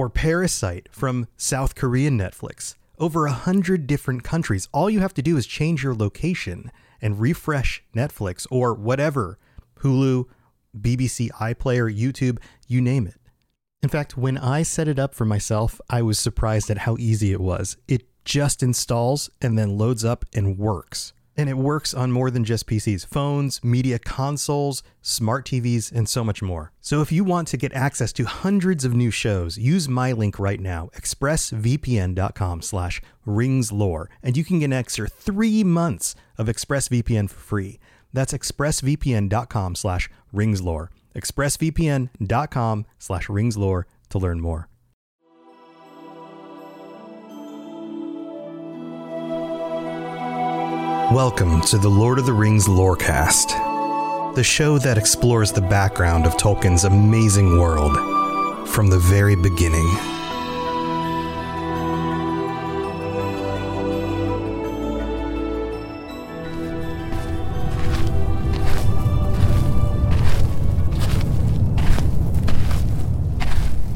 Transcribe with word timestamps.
or 0.00 0.08
Parasite 0.08 0.88
from 0.90 1.26
South 1.36 1.74
Korean 1.74 2.16
Netflix. 2.16 2.74
Over 2.98 3.26
a 3.26 3.32
hundred 3.32 3.86
different 3.86 4.24
countries. 4.24 4.66
All 4.72 4.88
you 4.88 5.00
have 5.00 5.12
to 5.12 5.20
do 5.20 5.36
is 5.36 5.44
change 5.44 5.84
your 5.84 5.94
location 5.94 6.72
and 7.02 7.20
refresh 7.20 7.84
Netflix 7.94 8.46
or 8.50 8.72
whatever 8.72 9.38
Hulu, 9.80 10.24
BBC 10.74 11.28
iPlayer, 11.32 11.94
YouTube, 11.94 12.38
you 12.66 12.80
name 12.80 13.06
it. 13.06 13.20
In 13.82 13.90
fact, 13.90 14.16
when 14.16 14.38
I 14.38 14.62
set 14.62 14.88
it 14.88 14.98
up 14.98 15.14
for 15.14 15.26
myself, 15.26 15.82
I 15.90 16.00
was 16.00 16.18
surprised 16.18 16.70
at 16.70 16.78
how 16.78 16.96
easy 16.98 17.30
it 17.32 17.40
was. 17.40 17.76
It 17.86 18.06
just 18.24 18.62
installs 18.62 19.28
and 19.42 19.58
then 19.58 19.76
loads 19.76 20.02
up 20.02 20.24
and 20.32 20.56
works. 20.56 21.12
And 21.40 21.48
it 21.48 21.56
works 21.56 21.94
on 21.94 22.12
more 22.12 22.30
than 22.30 22.44
just 22.44 22.66
PCs, 22.66 23.06
phones, 23.06 23.64
media 23.64 23.98
consoles, 23.98 24.82
smart 25.00 25.46
TVs, 25.46 25.90
and 25.90 26.06
so 26.06 26.22
much 26.22 26.42
more. 26.42 26.70
So 26.82 27.00
if 27.00 27.10
you 27.10 27.24
want 27.24 27.48
to 27.48 27.56
get 27.56 27.72
access 27.72 28.12
to 28.12 28.24
hundreds 28.26 28.84
of 28.84 28.92
new 28.92 29.10
shows, 29.10 29.56
use 29.56 29.88
my 29.88 30.12
link 30.12 30.38
right 30.38 30.60
now, 30.60 30.90
expressvpn.com 30.94 32.60
slash 32.60 33.00
ringslore, 33.26 34.08
and 34.22 34.36
you 34.36 34.44
can 34.44 34.58
get 34.58 34.66
an 34.66 34.74
extra 34.74 35.08
three 35.08 35.64
months 35.64 36.14
of 36.36 36.46
ExpressVPN 36.46 37.30
for 37.30 37.40
free. 37.40 37.80
That's 38.12 38.34
expressvpn.com 38.34 39.76
slash 39.76 40.10
ringslore. 40.34 40.88
expressvpn.com 41.16 42.86
slash 42.98 43.28
ringslore 43.28 43.84
to 44.10 44.18
learn 44.18 44.42
more. 44.42 44.68
Welcome 51.12 51.60
to 51.62 51.76
the 51.76 51.88
Lord 51.88 52.20
of 52.20 52.26
the 52.26 52.32
Rings 52.32 52.68
Lorecast, 52.68 54.36
the 54.36 54.44
show 54.44 54.78
that 54.78 54.96
explores 54.96 55.50
the 55.50 55.60
background 55.60 56.24
of 56.24 56.36
Tolkien's 56.36 56.84
amazing 56.84 57.58
world 57.58 57.96
from 58.68 58.90
the 58.90 58.98
very 59.00 59.34
beginning. 59.34 59.88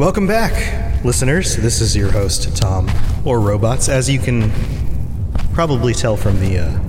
Welcome 0.00 0.26
back, 0.26 1.04
listeners. 1.04 1.56
This 1.56 1.80
is 1.80 1.94
your 1.94 2.10
host, 2.10 2.56
Tom, 2.56 2.90
or 3.24 3.38
Robots. 3.38 3.88
As 3.88 4.10
you 4.10 4.18
can 4.18 4.50
probably 5.52 5.94
tell 5.94 6.16
from 6.16 6.40
the 6.40 6.58
uh, 6.58 6.83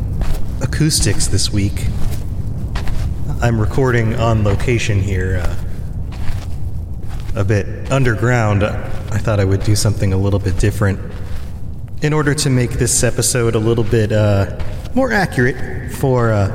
acoustics 0.66 1.28
this 1.28 1.52
week, 1.52 1.86
I'm 3.40 3.62
recording 3.62 4.16
on 4.16 4.44
location 4.44 5.00
here, 5.00 5.44
uh, 5.46 5.56
a 7.36 7.44
bit 7.44 7.92
underground. 7.92 8.64
I 8.64 9.20
thought 9.20 9.40
I 9.40 9.46
would 9.46 9.64
do 9.64 9.76
something 9.76 10.12
a 10.12 10.18
little 10.18 10.40
bit 10.40 10.58
different 10.58 11.00
in 12.02 12.14
order 12.14 12.34
to 12.34 12.50
make 12.50 12.72
this 12.72 13.04
episode 13.04 13.54
a 13.54 13.60
little 13.60 13.84
bit 13.84 14.12
uh, 14.12 14.60
more 14.96 15.12
accurate 15.12 15.92
for 15.92 16.32
uh, 16.32 16.48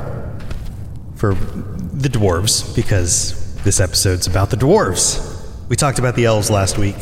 for 1.15 1.35
the 1.35 2.09
dwarves, 2.09 2.75
because 2.75 3.55
this 3.63 3.79
episode's 3.79 4.27
about 4.27 4.49
the 4.49 4.57
dwarves. 4.57 5.41
We 5.69 5.77
talked 5.77 5.99
about 5.99 6.15
the 6.15 6.25
elves 6.25 6.51
last 6.51 6.77
week, 6.77 6.97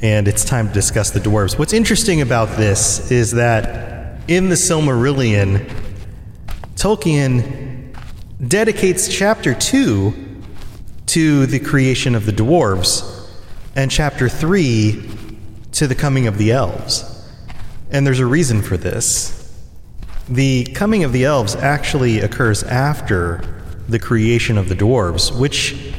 and 0.00 0.26
it's 0.26 0.44
time 0.44 0.68
to 0.68 0.74
discuss 0.74 1.10
the 1.10 1.20
dwarves. 1.20 1.58
What's 1.58 1.74
interesting 1.74 2.22
about 2.22 2.56
this 2.56 3.10
is 3.10 3.32
that 3.32 4.22
in 4.26 4.48
the 4.48 4.54
Silmarillion, 4.54 5.84
Tolkien 6.78 7.92
dedicates 8.46 9.08
chapter 9.08 9.52
2 9.52 10.14
to 11.06 11.46
the 11.46 11.58
creation 11.58 12.14
of 12.14 12.24
the 12.24 12.30
dwarves 12.30 13.26
and 13.74 13.90
chapter 13.90 14.28
3 14.28 15.10
to 15.72 15.88
the 15.88 15.96
coming 15.96 16.28
of 16.28 16.38
the 16.38 16.52
elves. 16.52 17.28
And 17.90 18.06
there's 18.06 18.20
a 18.20 18.26
reason 18.26 18.62
for 18.62 18.76
this. 18.76 19.52
The 20.28 20.66
coming 20.66 21.02
of 21.02 21.12
the 21.12 21.24
elves 21.24 21.56
actually 21.56 22.20
occurs 22.20 22.62
after 22.62 23.42
the 23.88 23.98
creation 23.98 24.56
of 24.56 24.68
the 24.68 24.76
dwarves, 24.76 25.36
which 25.36 25.92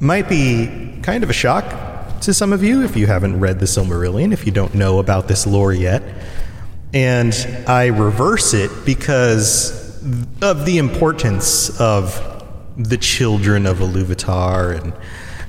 might 0.00 0.28
be 0.28 1.00
kind 1.02 1.24
of 1.24 1.30
a 1.30 1.32
shock 1.32 2.20
to 2.20 2.34
some 2.34 2.52
of 2.52 2.62
you 2.62 2.84
if 2.84 2.94
you 2.94 3.06
haven't 3.06 3.40
read 3.40 3.58
the 3.58 3.64
Silmarillion, 3.64 4.34
if 4.34 4.44
you 4.44 4.52
don't 4.52 4.74
know 4.74 4.98
about 4.98 5.28
this 5.28 5.46
lore 5.46 5.72
yet. 5.72 6.02
And 6.92 7.32
I 7.66 7.86
reverse 7.86 8.52
it 8.52 8.70
because 8.84 9.79
of 10.42 10.64
the 10.66 10.78
importance 10.78 11.80
of 11.80 12.36
the 12.76 12.96
children 12.96 13.66
of 13.66 13.78
Iluvatar 13.78 14.80
and 14.80 14.92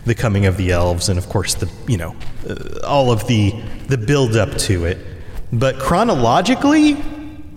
the 0.06 0.16
coming 0.16 0.46
of 0.46 0.58
the 0.58 0.72
elves, 0.72 1.10
and 1.10 1.18
of 1.18 1.30
course 1.30 1.54
the 1.54 1.72
you 1.88 1.98
know 1.98 2.16
uh, 2.50 2.86
all 2.86 3.12
of 3.12 3.28
the 3.28 3.52
the 3.88 3.98
build 3.98 4.36
up 4.36 4.58
to 4.58 4.86
it. 4.86 4.98
But 5.54 5.80
chronologically, 5.80 6.98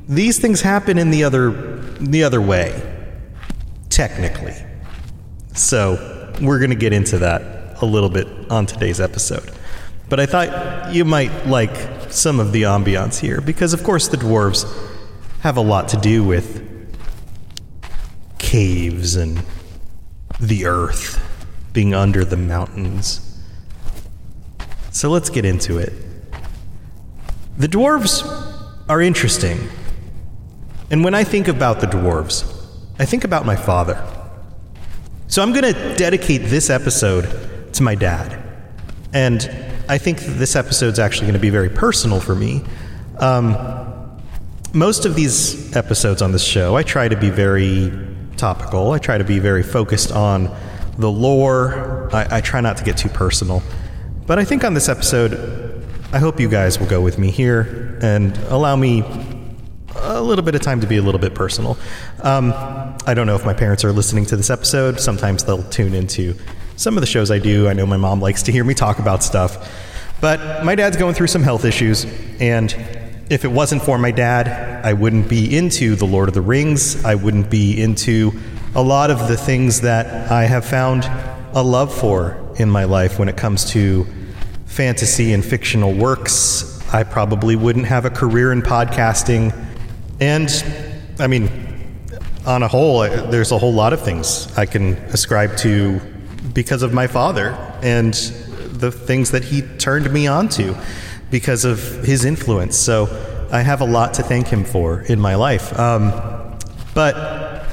these 0.09 0.39
things 0.39 0.61
happen 0.61 0.99
in 0.99 1.11
the 1.11 1.25
other 1.25 1.51
the 2.01 2.25
other 2.25 2.41
way, 2.41 2.81
technically. 3.89 4.57
So 5.55 6.33
we're 6.41 6.59
going 6.59 6.71
to 6.71 6.77
get 6.77 6.93
into 6.93 7.19
that 7.19 7.81
a 7.81 7.87
little 7.87 8.11
bit 8.11 8.27
on 8.51 8.67
today's 8.67 9.01
episode. 9.01 9.51
But 10.09 10.21
I 10.21 10.27
thought 10.27 10.93
you 10.93 11.05
might 11.05 11.47
like 11.47 12.13
some 12.13 12.41
of 12.41 12.53
the 12.53 12.63
ambiance 12.63 13.19
here 13.19 13.41
because, 13.41 13.73
of 13.73 13.83
course, 13.83 14.09
the 14.09 14.17
dwarves 14.17 14.65
have 15.41 15.57
a 15.57 15.61
lot 15.61 15.89
to 15.89 15.97
do 15.97 16.25
with 16.25 16.64
caves 18.55 19.17
and 19.17 19.43
the 20.39 20.65
earth 20.65 21.21
being 21.73 21.93
under 21.93 22.25
the 22.25 22.37
mountains. 22.37 23.37
So 24.93 25.11
let's 25.11 25.29
get 25.29 25.45
into 25.45 25.79
it. 25.79 25.93
The 27.59 27.67
dwarves 27.67 28.23
are 28.89 29.03
interesting. 29.03 29.59
And 30.89 31.03
when 31.03 31.15
I 31.15 31.25
think 31.25 31.49
about 31.49 31.81
the 31.81 31.89
dwarves, 31.89 32.49
I 33.01 33.05
think 33.05 33.25
about 33.25 33.45
my 33.45 33.57
father. 33.57 34.01
So 35.27 35.43
I'm 35.43 35.53
going 35.53 35.75
to 35.75 35.97
dedicate 35.97 36.43
this 36.43 36.71
episode 36.71 37.73
to 37.73 37.83
my 37.83 37.97
dad. 37.97 38.41
And 39.13 39.51
I 39.89 39.99
think 39.99 40.21
this 40.21 40.55
episode's 40.55 41.01
actually 41.01 41.27
going 41.27 41.41
to 41.41 41.41
be 41.41 41.51
very 41.51 41.71
personal 41.71 42.21
for 42.21 42.37
me. 42.37 42.63
Um, 43.19 43.57
most 44.73 45.07
of 45.07 45.17
these 45.17 45.75
episodes 45.75 46.23
on 46.23 46.31
this 46.31 46.45
show, 46.45 46.77
I 46.77 46.85
try 46.85 47.09
to 47.09 47.17
be 47.17 47.31
very 47.31 48.14
topical. 48.37 48.93
I 48.93 48.99
try 48.99 49.19
to 49.19 49.25
be 49.25 49.39
very 49.39 49.63
focused 49.63 50.13
on 50.13 50.55
the 50.99 51.11
lore. 51.11 52.09
I, 52.13 52.39
I 52.39 52.41
try 52.41 52.61
not 52.61 52.77
to 52.79 52.85
get 52.85 52.97
too 52.97 53.09
personal. 53.09 53.63
But 54.27 54.39
I 54.39 54.45
think 54.45 54.65
on 54.65 54.75
this 54.75 54.89
episode, 54.89 55.85
I 56.13 56.19
hope 56.19 56.41
you 56.41 56.49
guys 56.49 56.79
will 56.79 56.87
go 56.87 57.01
with 57.01 57.19
me 57.19 57.31
here 57.31 57.99
and 58.03 58.37
allow 58.49 58.77
me 58.77 59.03
a 59.97 60.21
little 60.21 60.45
bit 60.45 60.55
of 60.55 60.61
time 60.61 60.81
to 60.81 60.87
be 60.87 60.97
a 60.97 61.03
little 61.03 61.21
bit 61.21 61.35
personal. 61.35 61.77
Um, 62.23 62.53
I 63.07 63.15
don't 63.15 63.27
know 63.27 63.37
if 63.37 63.45
my 63.45 63.55
parents 63.55 63.85
are 63.85 63.93
listening 63.93 64.27
to 64.27 64.37
this 64.37 64.51
episode. 64.51 65.01
Sometimes 65.01 65.45
they'll 65.45 65.63
tune 65.65 65.95
into 65.95 66.35
some 66.77 66.97
of 66.97 67.01
the 67.01 67.07
shows 67.07 67.31
I 67.31 67.39
do. 67.39 67.69
I 67.69 67.73
know 67.73 67.87
my 67.87 67.97
mom 67.97 68.21
likes 68.21 68.43
to 68.45 68.53
hear 68.53 68.65
me 68.65 68.75
talk 68.75 68.99
about 68.99 69.23
stuff. 69.23 69.71
But 70.21 70.65
my 70.65 70.75
dad's 70.75 70.97
going 70.97 71.15
through 71.15 71.27
some 71.27 71.43
health 71.43 71.65
issues, 71.65 72.07
and 72.41 72.73
if 73.31 73.45
it 73.45 73.49
wasn't 73.49 73.83
for 73.83 73.99
my 73.99 74.11
dad, 74.11 74.85
I 74.85 74.93
wouldn't 74.93 75.29
be 75.29 75.57
into 75.57 75.97
The 75.97 76.05
Lord 76.05 76.29
of 76.29 76.35
the 76.35 76.43
Rings. 76.43 77.05
I 77.05 77.15
wouldn't 77.15 77.51
be 77.51 77.81
into 77.81 78.33
a 78.75 78.83
lot 78.83 79.11
of 79.11 79.29
the 79.29 79.37
things 79.37 79.81
that 79.81 80.31
I 80.31 80.45
have 80.45 80.65
found 80.65 81.05
a 81.55 81.63
love 81.63 81.95
for 81.95 82.37
in 82.57 82.69
my 82.69 82.85
life 82.85 83.19
when 83.19 83.29
it 83.29 83.37
comes 83.37 83.65
to 83.71 84.07
fantasy 84.67 85.33
and 85.33 85.45
fictional 85.45 85.95
works. 85.95 86.83
I 86.93 87.03
probably 87.05 87.57
wouldn't 87.57 87.87
have 87.87 88.05
a 88.05 88.11
career 88.11 88.53
in 88.53 88.61
podcasting. 88.61 89.55
And, 90.21 90.51
I 91.19 91.27
mean, 91.27 91.51
on 92.47 92.63
a 92.63 92.69
whole, 92.69 93.01
there's 93.01 93.53
a 93.53 93.59
whole 93.59 93.73
lot 93.73 93.93
of 93.93 94.03
things 94.03 94.53
I 94.59 94.67
can 94.67 94.95
ascribe 95.15 95.57
to 95.59 96.01
because 96.53 96.83
of 96.83 96.93
my 96.93 97.07
father 97.07 97.53
and 97.83 98.13
the 98.13 98.93
things 98.93 99.31
that 99.31 99.45
he 99.45 99.63
turned 99.63 100.13
me 100.13 100.27
on 100.27 100.49
to 100.51 100.77
because 101.35 101.65
of 101.65 101.81
his 102.05 102.25
influence. 102.25 102.77
So 102.77 103.09
I 103.51 103.63
have 103.63 103.81
a 103.81 103.85
lot 103.85 104.15
to 104.15 104.23
thank 104.23 104.47
him 104.47 104.63
for 104.63 105.01
in 105.01 105.19
my 105.19 105.35
life. 105.35 105.77
Um, 105.77 106.13
but 106.95 107.67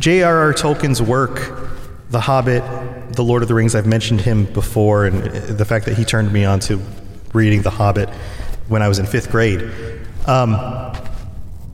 J.R.R. 0.00 0.52
Tolkien's 0.54 1.00
work, 1.00 1.70
The 2.08 2.18
Hobbit, 2.18 2.64
The 3.12 3.22
Lord 3.22 3.42
of 3.42 3.48
the 3.48 3.54
Rings, 3.54 3.76
I've 3.76 3.86
mentioned 3.86 4.22
him 4.22 4.44
before, 4.44 5.06
and 5.06 5.22
the 5.56 5.64
fact 5.64 5.84
that 5.84 5.96
he 5.96 6.04
turned 6.04 6.32
me 6.32 6.44
on 6.44 6.58
to 6.66 6.82
reading 7.32 7.62
The 7.62 7.70
Hobbit 7.70 8.08
when 8.66 8.82
I 8.82 8.88
was 8.88 8.98
in 8.98 9.06
fifth 9.06 9.30
grade. 9.30 9.70
Um, 10.26 10.56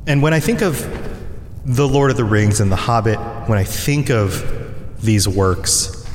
and 0.07 0.21
when 0.21 0.35
I 0.35 0.41
think 0.41 0.61
of 0.61 0.87
The 1.65 1.89
Lord 1.89 2.11
of 2.11 2.19
the 2.19 2.25
Rings 2.25 2.61
and 2.61 2.71
The 2.71 2.77
Hobbit, 2.77 3.19
when 3.49 3.57
I 3.57 3.65
think 3.65 4.11
of 4.11 5.01
these 5.01 5.27
works, 5.27 6.07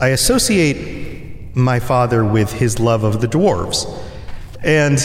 I 0.00 0.08
associate 0.08 1.54
my 1.54 1.78
father 1.78 2.24
with 2.24 2.54
his 2.54 2.80
love 2.80 3.04
of 3.04 3.20
the 3.20 3.28
dwarves. 3.28 3.84
And 4.62 4.98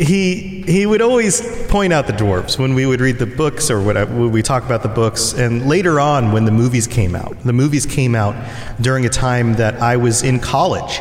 he 0.00 0.62
he 0.62 0.86
would 0.86 1.02
always 1.02 1.42
point 1.68 1.92
out 1.92 2.06
the 2.06 2.12
dwarves 2.12 2.58
when 2.58 2.74
we 2.74 2.86
would 2.86 3.00
read 3.00 3.18
the 3.18 3.26
books 3.26 3.70
or 3.70 3.82
whatever, 3.82 4.14
when 4.14 4.32
we 4.32 4.42
talk 4.42 4.64
about 4.64 4.82
the 4.82 4.88
books. 4.88 5.34
And 5.34 5.68
later 5.68 6.00
on, 6.00 6.32
when 6.32 6.44
the 6.46 6.50
movies 6.50 6.86
came 6.86 7.14
out, 7.14 7.38
the 7.44 7.52
movies 7.52 7.86
came 7.86 8.14
out 8.14 8.34
during 8.80 9.04
a 9.04 9.08
time 9.08 9.54
that 9.54 9.74
I 9.82 9.96
was 9.96 10.22
in 10.22 10.40
college, 10.40 11.00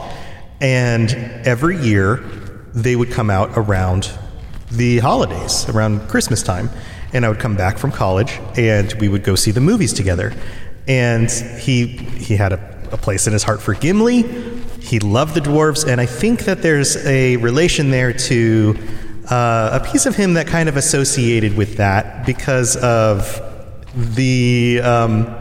and 0.60 1.12
every 1.46 1.78
year 1.78 2.18
they 2.74 2.96
would 2.96 3.12
come 3.12 3.30
out 3.30 3.52
around 3.56 4.12
the 4.72 5.00
holidays, 5.00 5.68
around 5.70 6.08
Christmas 6.10 6.44
time, 6.44 6.70
and 7.14 7.26
I 7.26 7.30
would 7.30 7.40
come 7.40 7.56
back 7.56 7.78
from 7.78 7.92
college, 7.92 8.40
and 8.58 8.92
we 8.94 9.08
would 9.08 9.24
go 9.24 9.36
see 9.36 9.52
the 9.52 9.62
movies 9.62 9.94
together. 9.94 10.34
And 10.88 11.32
he 11.32 11.88
he 11.88 12.36
had 12.36 12.52
a, 12.52 12.90
a 12.92 12.98
place 12.98 13.28
in 13.28 13.34
his 13.34 13.44
heart 13.44 13.62
for 13.62 13.74
Gimli 13.76 14.24
he 14.81 15.00
loved 15.00 15.36
the 15.36 15.42
dwarves, 15.42 15.88
and 15.88 16.00
I 16.02 16.06
think 16.06 16.46
that 16.46 16.62
there's 16.62 17.06
a 17.06 17.38
relation 17.38 17.92
there 17.92 18.14
to 18.14 18.78
uh, 19.30 19.80
a 19.81 19.92
piece 19.92 20.06
of 20.06 20.16
him 20.16 20.34
that 20.34 20.48
kind 20.48 20.68
of 20.68 20.78
associated 20.78 21.56
with 21.56 21.78
that 21.78 22.26
because 22.26 22.76
of 22.78 23.42
the 23.94 24.81
um, 24.84 25.36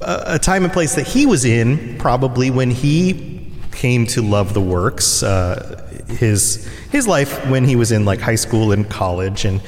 a 0.00 0.38
time 0.38 0.64
and 0.64 0.72
place 0.72 0.94
that 0.94 1.06
he 1.06 1.26
was 1.26 1.44
in, 1.44 1.98
probably 1.98 2.50
when 2.50 2.70
he 2.70 3.50
came 3.72 4.06
to 4.06 4.22
love 4.22 4.54
the 4.54 4.60
works. 4.60 5.22
Uh, 5.22 5.80
his 6.08 6.66
his 6.90 7.06
life 7.06 7.46
when 7.48 7.64
he 7.64 7.76
was 7.76 7.90
in 7.90 8.04
like 8.04 8.20
high 8.20 8.34
school 8.34 8.72
and 8.72 8.88
college, 8.88 9.44
and 9.44 9.60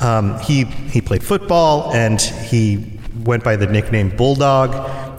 um, 0.00 0.38
he 0.40 0.64
he 0.64 1.00
played 1.00 1.22
football 1.22 1.92
and 1.92 2.20
he 2.20 2.98
went 3.24 3.44
by 3.44 3.56
the 3.56 3.66
nickname 3.66 4.08
Bulldog, 4.16 4.74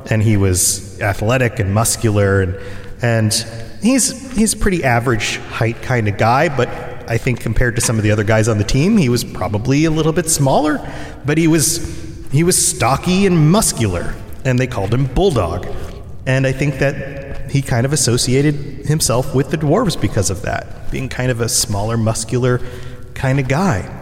and 0.10 0.22
he 0.22 0.38
was 0.38 1.00
athletic 1.02 1.60
and 1.60 1.74
muscular 1.74 2.42
and 2.42 2.56
and 3.02 3.34
he's 3.82 4.32
he's 4.36 4.56
pretty 4.56 4.84
average 4.84 5.38
height 5.38 5.82
kind 5.82 6.08
of 6.08 6.18
guy, 6.18 6.56
but 6.56 6.70
I 7.10 7.18
think 7.18 7.40
compared 7.40 7.76
to 7.76 7.82
some 7.82 7.98
of 7.98 8.04
the 8.04 8.12
other 8.12 8.24
guys 8.24 8.48
on 8.48 8.58
the 8.58 8.64
team, 8.64 8.98
he 8.98 9.10
was 9.10 9.24
probably 9.24 9.86
a 9.86 9.92
little 9.92 10.14
bit 10.14 10.30
smaller, 10.30 10.80
but 11.26 11.38
he 11.38 11.48
was 11.48 12.00
he 12.32 12.44
was 12.44 12.58
stocky 12.58 13.26
and 13.26 13.52
muscular, 13.52 14.14
and 14.46 14.58
they 14.58 14.68
called 14.68 14.94
him 14.94 15.06
Bulldog. 15.06 15.68
And 16.26 16.46
I 16.46 16.52
think 16.52 16.76
that 16.76 17.52
he 17.52 17.62
kind 17.62 17.86
of 17.86 17.92
associated 17.92 18.56
himself 18.86 19.36
with 19.36 19.52
the 19.52 19.58
dwarves 19.58 20.00
because 20.00 20.30
of 20.30 20.44
that, 20.44 20.90
being 20.92 21.10
kind 21.10 21.32
of 21.32 21.42
a 21.42 21.50
smaller, 21.50 21.98
muscular 21.98 22.62
kind 23.14 23.40
of 23.40 23.48
guy. 23.48 23.98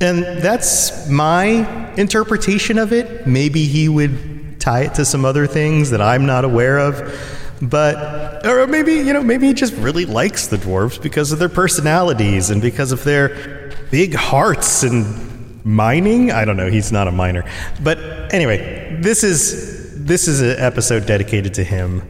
And 0.00 0.22
that's 0.22 1.08
my 1.08 1.92
interpretation 1.94 2.78
of 2.78 2.92
it. 2.92 3.26
Maybe 3.26 3.66
he 3.66 3.88
would 3.88 4.60
tie 4.60 4.82
it 4.82 4.94
to 4.94 5.04
some 5.04 5.24
other 5.24 5.46
things 5.46 5.90
that 5.90 6.00
I'm 6.00 6.26
not 6.26 6.44
aware 6.44 6.78
of. 6.78 7.18
But 7.60 8.31
or 8.44 8.66
maybe 8.66 8.94
you 8.94 9.12
know 9.12 9.22
maybe 9.22 9.46
he 9.46 9.54
just 9.54 9.74
really 9.74 10.04
likes 10.04 10.46
the 10.48 10.56
dwarves 10.56 11.00
because 11.00 11.32
of 11.32 11.38
their 11.38 11.48
personalities 11.48 12.50
and 12.50 12.60
because 12.60 12.92
of 12.92 13.04
their 13.04 13.70
big 13.90 14.14
hearts 14.14 14.82
and 14.82 15.64
mining. 15.64 16.30
I 16.30 16.44
don't 16.44 16.56
know. 16.56 16.70
He's 16.70 16.92
not 16.92 17.08
a 17.08 17.12
miner, 17.12 17.44
but 17.82 17.98
anyway, 18.32 18.98
this 19.00 19.24
is 19.24 20.04
this 20.04 20.28
is 20.28 20.40
an 20.40 20.58
episode 20.58 21.06
dedicated 21.06 21.54
to 21.54 21.64
him. 21.64 22.08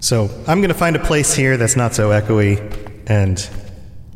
So 0.00 0.28
I'm 0.46 0.58
going 0.58 0.68
to 0.68 0.74
find 0.74 0.96
a 0.96 1.04
place 1.04 1.32
here 1.32 1.56
that's 1.56 1.76
not 1.76 1.94
so 1.94 2.10
echoey, 2.10 2.58
and 3.06 3.48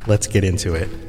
let's 0.06 0.26
get 0.26 0.44
into 0.44 0.74
it. 0.74 1.05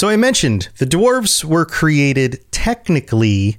So 0.00 0.08
I 0.08 0.16
mentioned 0.16 0.70
the 0.78 0.86
dwarves 0.86 1.44
were 1.44 1.66
created 1.66 2.42
technically 2.50 3.58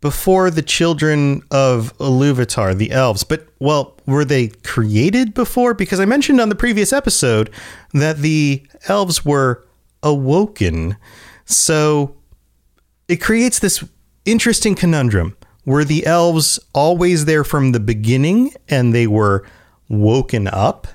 before 0.00 0.50
the 0.50 0.62
children 0.62 1.42
of 1.52 1.96
Iluvatar, 1.98 2.76
the 2.76 2.90
elves. 2.90 3.22
But, 3.22 3.46
well, 3.60 3.96
were 4.04 4.24
they 4.24 4.48
created 4.48 5.34
before? 5.34 5.74
Because 5.74 6.00
I 6.00 6.06
mentioned 6.06 6.40
on 6.40 6.48
the 6.48 6.56
previous 6.56 6.92
episode 6.92 7.50
that 7.94 8.18
the 8.18 8.66
elves 8.88 9.24
were 9.24 9.64
awoken. 10.02 10.96
So 11.44 12.16
it 13.06 13.18
creates 13.18 13.60
this 13.60 13.84
interesting 14.24 14.74
conundrum. 14.74 15.36
Were 15.64 15.84
the 15.84 16.04
elves 16.04 16.58
always 16.74 17.26
there 17.26 17.44
from 17.44 17.70
the 17.70 17.78
beginning 17.78 18.54
and 18.68 18.92
they 18.92 19.06
were 19.06 19.46
woken 19.88 20.48
up? 20.48 20.88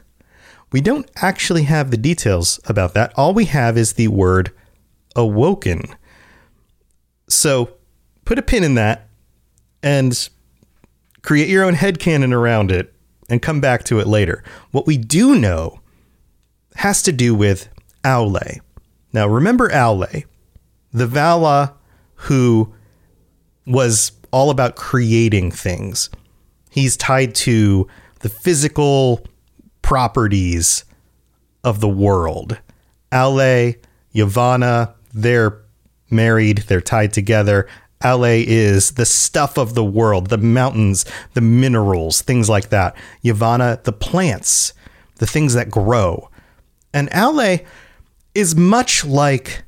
We 0.74 0.82
don't 0.82 1.10
actually 1.18 1.64
have 1.64 1.92
the 1.92 1.98
details 1.98 2.60
about 2.66 2.96
that. 2.96 3.14
All 3.16 3.34
we 3.34 3.46
have 3.46 3.78
is 3.78 3.94
the 3.94 4.10
word 4.10 4.52
awoken. 5.16 5.84
So 7.30 7.76
put 8.26 8.40
a 8.40 8.42
pin 8.42 8.64
in 8.64 8.74
that 8.76 9.08
and 9.84 10.28
create 11.22 11.48
your 11.48 11.64
own 11.64 11.76
headcanon 11.76 12.34
around 12.34 12.72
it 12.72 12.92
and 13.30 13.42
come 13.42 13.62
back 13.62 13.84
to 13.86 14.00
it 14.00 14.08
later. 14.08 14.44
What 14.72 14.88
we 14.88 14.98
do 14.98 15.36
know 15.36 15.80
has 16.76 17.04
to 17.04 17.12
do 17.12 17.36
with 17.36 17.70
Aule. 18.04 18.60
Now, 19.14 19.28
remember 19.28 19.70
Aule, 19.70 20.26
the 20.92 21.06
Vala 21.06 21.76
who 22.16 22.74
was 23.68 24.12
all 24.32 24.50
about 24.50 24.76
creating 24.76 25.52
things. 25.52 26.10
He's 26.72 26.98
tied 26.98 27.36
to 27.36 27.88
the 28.22 28.30
physical 28.30 29.24
properties 29.84 30.86
of 31.64 31.80
the 31.80 31.88
world. 31.88 32.60
Aule, 33.12 33.78
Yavanna, 34.16 34.96
they're 35.14 35.62
married, 36.10 36.60
they're 36.68 36.82
tied 36.82 37.14
together. 37.14 37.68
Aule 38.02 38.44
is 38.46 38.92
the 38.92 39.06
stuff 39.06 39.58
of 39.58 39.76
the 39.76 39.84
world, 39.84 40.30
the 40.30 40.38
mountains, 40.38 41.06
the 41.36 41.42
minerals, 41.42 42.22
things 42.22 42.50
like 42.50 42.70
that. 42.70 42.96
Yavanna, 43.24 43.84
the 43.84 43.94
plants, 43.94 44.74
the 45.20 45.28
things 45.28 45.54
that 45.54 45.70
grow. 45.70 46.30
And 46.94 47.10
Aule 47.12 47.64
is 48.34 48.56
much 48.56 49.06
like 49.06 49.64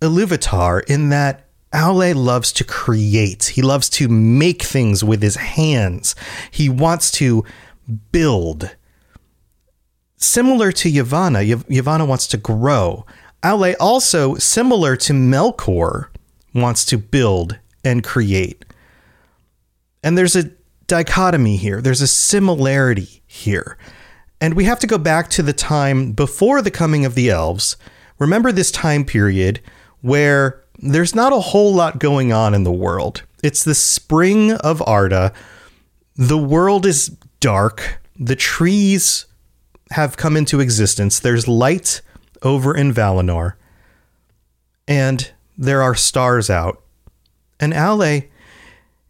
Iluvatar 0.00 0.82
in 0.88 1.10
that 1.10 1.48
Aule 1.72 2.14
loves 2.14 2.52
to 2.52 2.64
create. 2.64 3.44
He 3.44 3.62
loves 3.62 3.88
to 3.90 4.08
make 4.08 4.62
things 4.62 5.04
with 5.04 5.22
his 5.22 5.36
hands. 5.36 6.14
He 6.50 6.68
wants 6.68 7.10
to 7.12 7.44
build 8.10 8.74
similar 10.16 10.72
to 10.72 10.90
Yavanna, 10.90 11.40
Yavanna 11.68 12.06
wants 12.06 12.26
to 12.28 12.36
grow. 12.36 13.04
Aule 13.42 13.74
also, 13.78 14.34
similar 14.36 14.96
to 14.96 15.12
Melkor, 15.12 16.08
wants 16.54 16.84
to 16.86 16.98
build 16.98 17.58
and 17.84 18.02
create. 18.02 18.64
And 20.02 20.16
there's 20.16 20.36
a 20.36 20.50
dichotomy 20.86 21.56
here, 21.56 21.80
there's 21.80 22.00
a 22.00 22.08
similarity 22.08 23.22
here. 23.26 23.76
And 24.40 24.54
we 24.54 24.64
have 24.64 24.78
to 24.80 24.86
go 24.86 24.98
back 24.98 25.30
to 25.30 25.42
the 25.42 25.52
time 25.52 26.12
before 26.12 26.60
the 26.60 26.70
coming 26.70 27.04
of 27.04 27.14
the 27.14 27.30
elves. 27.30 27.76
Remember 28.18 28.52
this 28.52 28.70
time 28.70 29.04
period 29.04 29.60
where 30.02 30.62
there's 30.78 31.14
not 31.14 31.32
a 31.32 31.40
whole 31.40 31.74
lot 31.74 31.98
going 31.98 32.32
on 32.32 32.54
in 32.54 32.64
the 32.64 32.72
world. 32.72 33.22
It's 33.42 33.64
the 33.64 33.74
spring 33.74 34.52
of 34.52 34.82
Arda. 34.86 35.32
The 36.16 36.38
world 36.38 36.84
is 36.84 37.08
dark. 37.40 37.98
The 38.18 38.36
trees 38.36 39.26
have 39.90 40.16
come 40.16 40.36
into 40.36 40.60
existence. 40.60 41.18
There's 41.18 41.48
light 41.48 42.00
over 42.42 42.76
in 42.76 42.92
Valinor, 42.92 43.54
and 44.86 45.30
there 45.56 45.82
are 45.82 45.94
stars 45.94 46.50
out. 46.50 46.82
And 47.58 47.72
Aule 47.72 48.28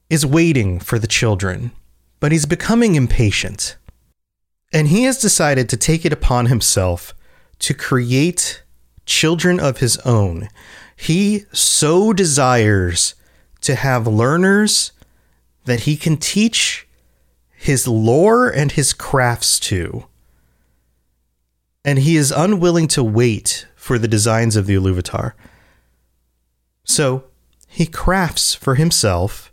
is 0.08 0.24
waiting 0.24 0.78
for 0.78 0.98
the 0.98 1.06
children, 1.06 1.72
but 2.20 2.32
he's 2.32 2.46
becoming 2.46 2.94
impatient. 2.94 3.76
And 4.72 4.88
he 4.88 5.04
has 5.04 5.18
decided 5.18 5.68
to 5.68 5.76
take 5.76 6.04
it 6.04 6.12
upon 6.12 6.46
himself 6.46 7.14
to 7.60 7.74
create 7.74 8.62
children 9.06 9.58
of 9.58 9.78
his 9.78 9.98
own. 9.98 10.48
He 10.96 11.44
so 11.52 12.12
desires 12.12 13.14
to 13.62 13.74
have 13.74 14.06
learners 14.06 14.92
that 15.64 15.80
he 15.80 15.96
can 15.96 16.16
teach 16.16 16.86
his 17.56 17.88
lore 17.88 18.48
and 18.48 18.72
his 18.72 18.92
crafts 18.92 19.58
to 19.60 20.06
and 21.86 22.00
he 22.00 22.16
is 22.16 22.32
unwilling 22.32 22.88
to 22.88 23.04
wait 23.04 23.68
for 23.76 23.96
the 23.96 24.08
designs 24.08 24.56
of 24.56 24.66
the 24.66 24.74
Iluvatar. 24.74 25.34
So 26.84 27.24
he 27.68 27.86
crafts 27.86 28.54
for 28.54 28.74
himself 28.74 29.52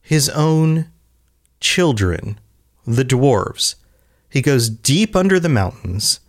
his 0.00 0.30
own 0.30 0.90
children, 1.60 2.40
the 2.86 3.04
dwarves. 3.04 3.74
He 4.30 4.40
goes 4.40 4.70
deep 4.70 5.14
under 5.14 5.38
the 5.38 5.50
mountains 5.50 6.20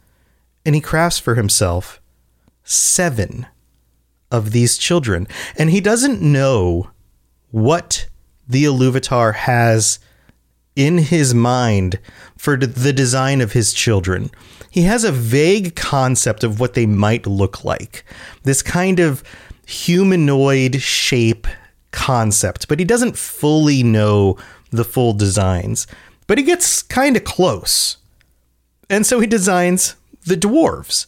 and 0.65 0.75
he 0.75 0.81
crafts 0.81 1.17
for 1.17 1.35
himself 1.35 2.01
seven 2.65 3.47
of 4.29 4.51
these 4.51 4.77
children. 4.77 5.27
And 5.57 5.69
he 5.69 5.79
doesn't 5.79 6.21
know 6.21 6.89
what 7.51 8.07
the 8.45 8.65
Iluvatar 8.65 9.33
has 9.33 9.99
in 10.75 10.97
his 10.97 11.33
mind 11.33 11.99
for 12.37 12.57
the 12.57 12.91
design 12.91 13.39
of 13.39 13.53
his 13.53 13.73
children. 13.73 14.29
He 14.77 14.83
has 14.83 15.03
a 15.03 15.11
vague 15.11 15.75
concept 15.75 16.43
of 16.43 16.59
what 16.59 16.75
they 16.75 16.85
might 16.85 17.25
look 17.25 17.63
like. 17.63 18.03
This 18.43 18.61
kind 18.61 18.99
of 18.99 19.23
humanoid 19.65 20.83
shape 20.83 21.47
concept, 21.89 22.67
but 22.67 22.77
he 22.77 22.85
doesn't 22.85 23.17
fully 23.17 23.81
know 23.81 24.37
the 24.69 24.83
full 24.83 25.13
designs. 25.13 25.87
But 26.27 26.37
he 26.37 26.43
gets 26.43 26.83
kind 26.83 27.17
of 27.17 27.23
close. 27.23 27.97
And 28.87 29.03
so 29.03 29.19
he 29.19 29.25
designs 29.25 29.95
the 30.27 30.37
dwarves. 30.37 31.07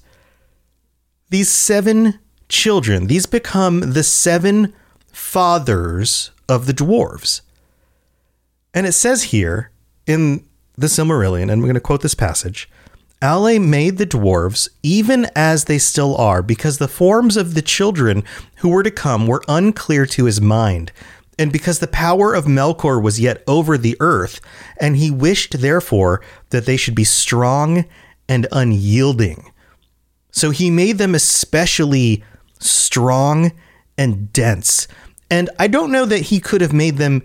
These 1.30 1.50
seven 1.50 2.18
children, 2.48 3.06
these 3.06 3.28
become 3.28 3.94
the 3.94 4.02
seven 4.02 4.74
fathers 5.12 6.32
of 6.48 6.66
the 6.66 6.74
dwarves. 6.74 7.42
And 8.74 8.88
it 8.88 8.94
says 8.94 9.26
here 9.26 9.70
in 10.08 10.44
the 10.76 10.88
Silmarillion, 10.88 11.44
and 11.44 11.52
I'm 11.52 11.62
going 11.62 11.76
to 11.76 11.80
quote 11.80 12.02
this 12.02 12.16
passage 12.16 12.68
Aule 13.22 13.62
made 13.62 13.98
the 13.98 14.08
dwarves 14.08 14.70
even 14.82 15.28
as 15.36 15.66
they 15.66 15.78
still 15.78 16.16
are, 16.16 16.42
because 16.42 16.78
the 16.78 16.88
forms 16.88 17.36
of 17.36 17.54
the 17.54 17.62
children 17.62 18.24
who 18.58 18.70
were 18.70 18.84
to 18.84 18.92
come 18.92 19.28
were 19.28 19.44
unclear 19.48 20.06
to 20.06 20.26
his 20.26 20.40
mind, 20.40 20.92
and 21.38 21.52
because 21.52 21.80
the 21.80 21.88
power 21.88 22.34
of 22.34 22.46
Melkor 22.46 23.02
was 23.02 23.20
yet 23.20 23.44
over 23.46 23.78
the 23.78 23.98
earth, 24.00 24.40
and 24.80 24.96
he 24.96 25.12
wished 25.12 25.60
therefore 25.60 26.22
that 26.52 26.66
they 26.66 26.78
should 26.78 26.96
be 26.96 27.04
strong 27.04 27.86
and 28.30 28.48
unyielding. 28.52 29.52
So 30.32 30.52
he 30.52 30.70
made 30.70 30.98
them 30.98 31.16
especially 31.16 32.24
strong 32.60 33.52
and 33.98 34.32
dense. 34.32 34.88
And 35.30 35.50
I 35.60 35.68
don't 35.68 35.92
know 35.92 36.06
that 36.06 36.24
he 36.24 36.40
could 36.40 36.62
have 36.62 36.74
made 36.74 36.98
them 36.98 37.24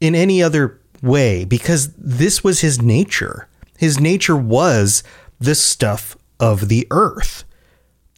in 0.00 0.14
any 0.14 0.42
other 0.42 0.80
way 1.02 1.44
because 1.44 1.92
this 1.96 2.42
was 2.42 2.60
his 2.60 2.82
nature. 2.82 3.48
His 3.78 3.98
nature 4.00 4.36
was 4.36 5.02
the 5.38 5.54
stuff 5.54 6.16
of 6.38 6.68
the 6.68 6.86
earth. 6.90 7.44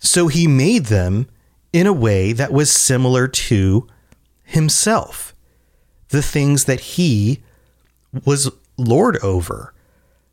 So 0.01 0.29
he 0.29 0.47
made 0.47 0.87
them 0.87 1.29
in 1.73 1.87
a 1.87 1.93
way 1.93 2.33
that 2.33 2.53
was 2.53 2.71
similar 2.71 3.29
to 3.29 3.87
himself, 4.45 5.35
the 6.09 6.23
things 6.23 6.65
that 6.65 6.81
he 6.81 7.43
was 8.25 8.51
lord 8.77 9.19
over. 9.23 9.75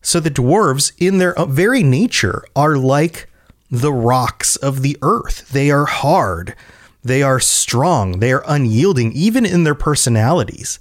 So 0.01 0.19
the 0.19 0.31
dwarves, 0.31 0.91
in 0.97 1.17
their 1.17 1.33
very 1.47 1.81
nature, 1.81 2.43
are 2.55 2.75
like 2.75 3.29
the 3.71 3.93
rocks 3.93 4.55
of 4.57 4.81
the 4.81 4.97
earth. 5.01 5.49
They 5.49 5.71
are 5.71 5.85
hard, 5.85 6.55
they 7.03 7.23
are 7.23 7.39
strong, 7.39 8.19
they 8.19 8.31
are 8.31 8.43
unyielding, 8.47 9.13
even 9.13 9.45
in 9.45 9.63
their 9.63 9.75
personalities. 9.75 10.79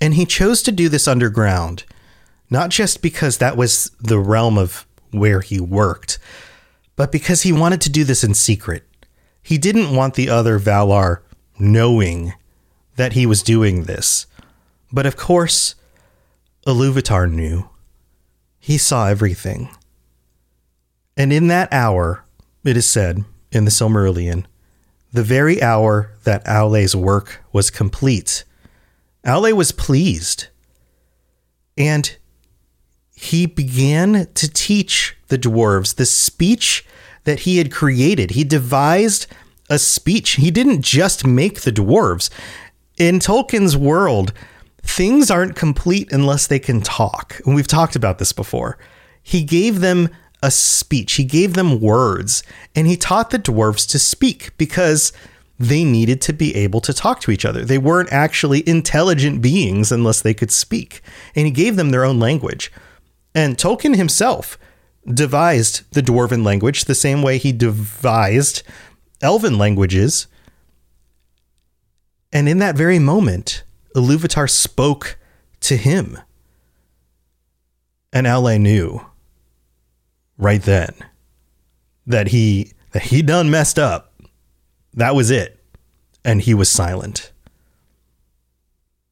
And 0.00 0.14
he 0.14 0.24
chose 0.24 0.62
to 0.62 0.72
do 0.72 0.88
this 0.88 1.08
underground, 1.08 1.84
not 2.52 2.68
just 2.68 3.00
because 3.00 3.38
that 3.38 3.56
was 3.56 3.90
the 3.98 4.18
realm 4.18 4.58
of 4.58 4.86
where 5.10 5.40
he 5.40 5.58
worked, 5.58 6.18
but 6.96 7.10
because 7.10 7.42
he 7.42 7.50
wanted 7.50 7.80
to 7.80 7.88
do 7.88 8.04
this 8.04 8.22
in 8.22 8.34
secret. 8.34 8.86
He 9.42 9.56
didn't 9.56 9.96
want 9.96 10.14
the 10.14 10.28
other 10.28 10.60
Valar 10.60 11.20
knowing 11.58 12.34
that 12.96 13.14
he 13.14 13.24
was 13.24 13.42
doing 13.42 13.84
this. 13.84 14.26
But 14.92 15.06
of 15.06 15.16
course, 15.16 15.76
Iluvatar 16.66 17.32
knew. 17.32 17.70
He 18.60 18.76
saw 18.76 19.08
everything. 19.08 19.70
And 21.16 21.32
in 21.32 21.46
that 21.46 21.72
hour, 21.72 22.22
it 22.64 22.76
is 22.76 22.86
said 22.86 23.24
in 23.50 23.64
the 23.64 23.70
Silmarillion, 23.70 24.44
the 25.10 25.22
very 25.22 25.62
hour 25.62 26.10
that 26.24 26.44
Aule's 26.46 26.94
work 26.94 27.40
was 27.50 27.70
complete, 27.70 28.44
Aule 29.24 29.54
was 29.54 29.72
pleased. 29.72 30.48
And 31.78 32.14
he 33.22 33.46
began 33.46 34.26
to 34.34 34.52
teach 34.52 35.16
the 35.28 35.38
dwarves 35.38 35.94
the 35.94 36.04
speech 36.04 36.84
that 37.22 37.40
he 37.40 37.58
had 37.58 37.70
created. 37.70 38.32
He 38.32 38.42
devised 38.42 39.28
a 39.70 39.78
speech. 39.78 40.30
He 40.30 40.50
didn't 40.50 40.82
just 40.82 41.24
make 41.24 41.60
the 41.60 41.70
dwarves. 41.70 42.30
In 42.98 43.20
Tolkien's 43.20 43.76
world, 43.76 44.32
things 44.82 45.30
aren't 45.30 45.54
complete 45.54 46.12
unless 46.12 46.48
they 46.48 46.58
can 46.58 46.80
talk. 46.80 47.40
And 47.46 47.54
we've 47.54 47.68
talked 47.68 47.94
about 47.94 48.18
this 48.18 48.32
before. 48.32 48.76
He 49.22 49.44
gave 49.44 49.78
them 49.78 50.08
a 50.42 50.50
speech, 50.50 51.12
he 51.12 51.22
gave 51.22 51.54
them 51.54 51.80
words, 51.80 52.42
and 52.74 52.88
he 52.88 52.96
taught 52.96 53.30
the 53.30 53.38
dwarves 53.38 53.88
to 53.90 54.00
speak 54.00 54.50
because 54.58 55.12
they 55.60 55.84
needed 55.84 56.20
to 56.22 56.32
be 56.32 56.56
able 56.56 56.80
to 56.80 56.92
talk 56.92 57.20
to 57.20 57.30
each 57.30 57.44
other. 57.44 57.64
They 57.64 57.78
weren't 57.78 58.12
actually 58.12 58.68
intelligent 58.68 59.40
beings 59.40 59.92
unless 59.92 60.20
they 60.20 60.34
could 60.34 60.50
speak. 60.50 61.02
And 61.36 61.46
he 61.46 61.52
gave 61.52 61.76
them 61.76 61.90
their 61.90 62.04
own 62.04 62.18
language. 62.18 62.72
And 63.34 63.56
Tolkien 63.56 63.96
himself 63.96 64.58
devised 65.06 65.82
the 65.92 66.02
dwarven 66.02 66.44
language 66.44 66.84
the 66.84 66.94
same 66.94 67.22
way 67.22 67.38
he 67.38 67.52
devised 67.52 68.62
elven 69.20 69.58
languages. 69.58 70.26
And 72.32 72.48
in 72.48 72.58
that 72.58 72.76
very 72.76 72.98
moment, 72.98 73.62
Iluvatar 73.94 74.48
spoke 74.48 75.18
to 75.60 75.76
him. 75.76 76.18
And 78.12 78.26
Aule 78.26 78.60
knew 78.60 79.04
right 80.36 80.62
then 80.62 80.94
that 82.06 82.28
he 82.28 82.72
that 82.90 83.04
he 83.04 83.22
done 83.22 83.50
messed 83.50 83.78
up. 83.78 84.12
That 84.94 85.14
was 85.14 85.30
it. 85.30 85.58
And 86.24 86.42
he 86.42 86.52
was 86.52 86.68
silent. 86.68 87.32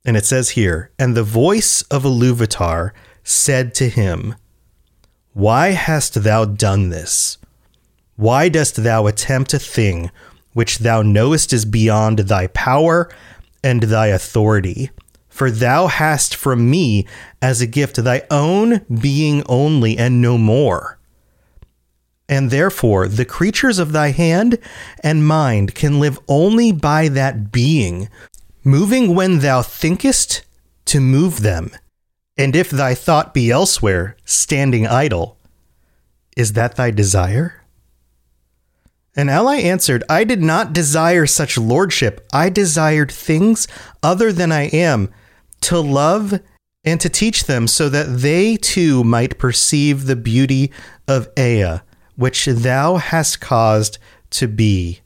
And 0.04 0.16
it 0.16 0.24
says 0.24 0.50
here, 0.50 0.90
and 0.98 1.16
the 1.16 1.22
voice 1.22 1.82
of 1.82 2.04
Iluvatar 2.04 2.92
said 3.30 3.74
to 3.74 3.88
him, 3.88 4.34
Why 5.32 5.68
hast 5.68 6.22
thou 6.24 6.44
done 6.44 6.90
this? 6.90 7.38
Why 8.16 8.48
dost 8.48 8.82
thou 8.82 9.06
attempt 9.06 9.54
a 9.54 9.58
thing 9.58 10.10
which 10.52 10.78
thou 10.78 11.02
knowest 11.02 11.52
is 11.52 11.64
beyond 11.64 12.20
thy 12.20 12.48
power 12.48 13.08
and 13.62 13.84
thy 13.84 14.08
authority? 14.08 14.90
For 15.28 15.50
thou 15.50 15.86
hast 15.86 16.34
from 16.34 16.68
me 16.68 17.06
as 17.40 17.60
a 17.60 17.66
gift 17.66 17.96
thy 17.96 18.22
own 18.30 18.84
being 19.00 19.42
only 19.46 19.96
and 19.96 20.20
no 20.20 20.36
more. 20.36 20.98
And 22.28 22.50
therefore, 22.50 23.08
the 23.08 23.24
creatures 23.24 23.78
of 23.78 23.92
thy 23.92 24.10
hand 24.10 24.58
and 25.02 25.26
mind 25.26 25.74
can 25.74 25.98
live 25.98 26.18
only 26.28 26.72
by 26.72 27.08
that 27.08 27.50
being, 27.50 28.08
moving 28.62 29.14
when 29.14 29.38
thou 29.38 29.62
thinkest 29.62 30.42
to 30.86 31.00
move 31.00 31.40
them 31.40 31.70
and 32.40 32.56
if 32.56 32.70
thy 32.70 32.94
thought 32.94 33.34
be 33.34 33.50
elsewhere, 33.50 34.16
standing 34.24 34.86
idle, 34.86 35.36
is 36.38 36.54
that 36.54 36.74
thy 36.74 36.90
desire? 36.90 37.62
And 39.14 39.28
Aule 39.28 39.62
answered, 39.62 40.02
I 40.08 40.24
did 40.24 40.40
not 40.40 40.72
desire 40.72 41.26
such 41.26 41.58
lordship. 41.58 42.26
I 42.32 42.48
desired 42.48 43.12
things 43.12 43.68
other 44.02 44.32
than 44.32 44.52
I 44.52 44.68
am, 44.68 45.12
to 45.60 45.80
love 45.80 46.40
and 46.82 46.98
to 47.02 47.10
teach 47.10 47.44
them, 47.44 47.68
so 47.68 47.90
that 47.90 48.20
they 48.20 48.56
too 48.56 49.04
might 49.04 49.38
perceive 49.38 50.06
the 50.06 50.16
beauty 50.16 50.72
of 51.06 51.28
Ea, 51.38 51.80
which 52.16 52.46
thou 52.46 52.96
hast 52.96 53.42
caused 53.42 53.98
to 54.30 54.48
be. 54.48 55.00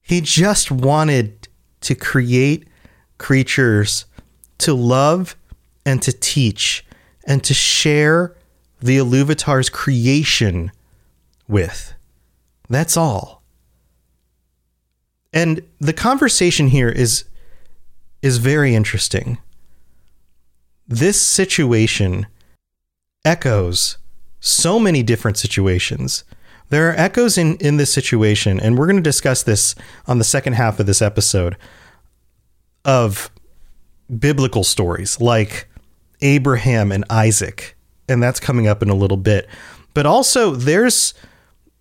He 0.00 0.22
just 0.22 0.70
wanted 0.70 1.46
to 1.82 1.94
create 1.94 2.66
creatures 3.18 4.06
to 4.60 4.74
love 4.74 5.36
and 5.84 6.02
to 6.02 6.12
teach 6.12 6.84
and 7.24 7.42
to 7.44 7.54
share 7.54 8.34
the 8.80 8.96
Iluvatar's 8.96 9.68
creation 9.68 10.72
with. 11.48 11.94
That's 12.68 12.96
all. 12.96 13.42
And 15.32 15.62
the 15.78 15.92
conversation 15.92 16.68
here 16.68 16.88
is 16.88 17.24
is 18.22 18.38
very 18.38 18.74
interesting. 18.74 19.38
This 20.86 21.20
situation 21.20 22.26
echoes 23.24 23.96
so 24.40 24.78
many 24.78 25.02
different 25.02 25.38
situations. 25.38 26.24
There 26.68 26.90
are 26.90 26.94
echoes 26.94 27.38
in, 27.38 27.56
in 27.56 27.76
this 27.76 27.92
situation, 27.92 28.60
and 28.60 28.76
we're 28.76 28.86
going 28.86 28.96
to 28.96 29.02
discuss 29.02 29.42
this 29.42 29.74
on 30.06 30.18
the 30.18 30.24
second 30.24 30.54
half 30.54 30.78
of 30.78 30.86
this 30.86 31.00
episode 31.00 31.56
of 32.84 33.30
biblical 34.18 34.64
stories 34.64 35.20
like 35.20 35.68
Abraham 36.22 36.92
and 36.92 37.04
Isaac, 37.10 37.76
and 38.08 38.22
that's 38.22 38.40
coming 38.40 38.66
up 38.66 38.82
in 38.82 38.90
a 38.90 38.94
little 38.94 39.16
bit. 39.16 39.48
But 39.94 40.06
also, 40.06 40.54
there's 40.54 41.14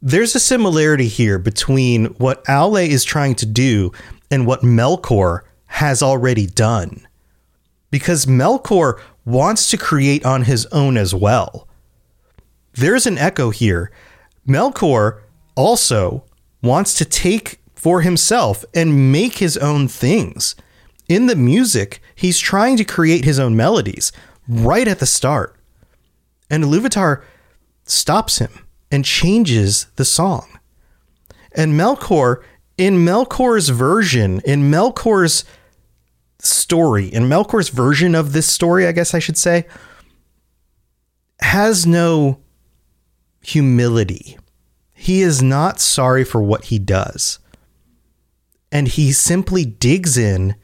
there's 0.01 0.35
a 0.35 0.39
similarity 0.39 1.07
here 1.07 1.37
between 1.37 2.05
what 2.15 2.43
Aule 2.45 2.87
is 2.87 3.03
trying 3.03 3.35
to 3.35 3.45
do 3.45 3.91
and 4.31 4.47
what 4.47 4.61
Melkor 4.61 5.41
has 5.65 6.01
already 6.01 6.45
done. 6.45 7.05
Because 7.91 8.25
Melkor 8.25 8.99
wants 9.25 9.69
to 9.71 9.77
create 9.77 10.25
on 10.25 10.43
his 10.43 10.65
own 10.67 10.95
as 10.95 11.13
well. 11.13 11.67
There's 12.73 13.05
an 13.07 13.17
echo 13.17 13.49
here. 13.49 13.91
Melkor 14.47 15.21
also 15.55 16.23
wants 16.61 16.93
to 16.95 17.05
take 17.05 17.59
for 17.75 18.01
himself 18.01 18.63
and 18.73 19.11
make 19.11 19.37
his 19.37 19.57
own 19.57 19.87
things. 19.87 20.55
In 21.09 21.25
the 21.25 21.35
music, 21.35 22.01
he's 22.15 22.39
trying 22.39 22.77
to 22.77 22.85
create 22.85 23.25
his 23.25 23.39
own 23.39 23.55
melodies 23.57 24.11
right 24.47 24.87
at 24.87 24.99
the 24.99 25.07
start. 25.07 25.55
And 26.49 26.63
Iluvatar 26.63 27.23
stops 27.83 28.37
him 28.37 28.51
and 28.91 29.03
changes 29.03 29.87
the 29.95 30.05
song. 30.05 30.47
And 31.51 31.73
Melkor, 31.73 32.43
in 32.77 32.97
Melkor's 32.97 33.69
version, 33.69 34.39
in 34.45 34.69
Melkor's 34.69 35.43
story, 36.37 37.07
in 37.07 37.23
Melkor's 37.23 37.69
version 37.69 38.13
of 38.13 38.31
this 38.31 38.47
story, 38.47 38.85
I 38.85 38.91
guess 38.91 39.15
I 39.15 39.19
should 39.19 39.37
say, 39.37 39.65
has 41.41 41.87
no 41.87 42.39
humility. 43.41 44.37
He 44.93 45.21
is 45.21 45.41
not 45.41 45.79
sorry 45.79 46.23
for 46.23 46.41
what 46.41 46.65
he 46.65 46.77
does. 46.77 47.39
And 48.71 48.87
he 48.87 49.11
simply 49.11 49.65
digs 49.65 50.15
in 50.17 50.55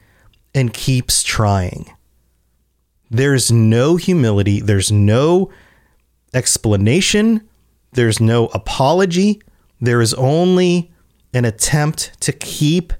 and 0.56 0.74
keeps 0.74 1.22
trying. 1.22 1.88
There's 3.08 3.52
no 3.52 3.94
humility, 3.94 4.60
there's 4.60 4.90
no 4.90 5.52
explanation, 6.34 7.48
there's 7.92 8.18
no 8.20 8.46
apology. 8.46 9.40
There 9.80 10.00
is 10.00 10.14
only 10.14 10.90
an 11.32 11.44
attempt 11.44 12.20
to 12.22 12.32
keep 12.32 12.92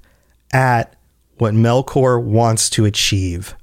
at 0.53 0.95
what 1.39 1.55
Melkor 1.55 2.23
wants 2.23 2.71
to 2.71 2.85
achieve. 2.85 3.57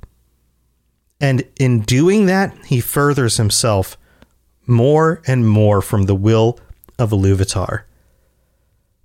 And 1.21 1.43
in 1.59 1.81
doing 1.81 2.25
that, 2.25 2.55
he 2.65 2.81
furthers 2.81 3.37
himself 3.37 3.97
more 4.67 5.21
and 5.25 5.47
more 5.47 5.81
from 5.81 6.03
the 6.03 6.15
will 6.15 6.59
of 6.99 7.11
Iluvatar. 7.11 7.83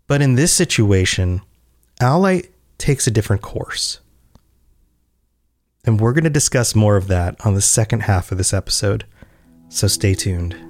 But 0.07 0.23
in 0.23 0.35
this 0.35 0.53
situation, 0.53 1.43
Aule 2.01 2.49
takes 2.79 3.07
a 3.07 3.11
different 3.11 3.43
course. 3.43 4.01
And 5.85 6.01
we're 6.01 6.13
going 6.13 6.25
to 6.25 6.31
discuss 6.31 6.75
more 6.75 6.97
of 6.97 7.09
that 7.09 7.37
on 7.47 7.55
the 7.55 7.61
second 7.61 8.01
half 8.01 8.31
of 8.31 8.39
this 8.39 8.53
episode. 8.53 9.05
So 9.69 9.87
stay 9.87 10.15
tuned. 10.15 10.68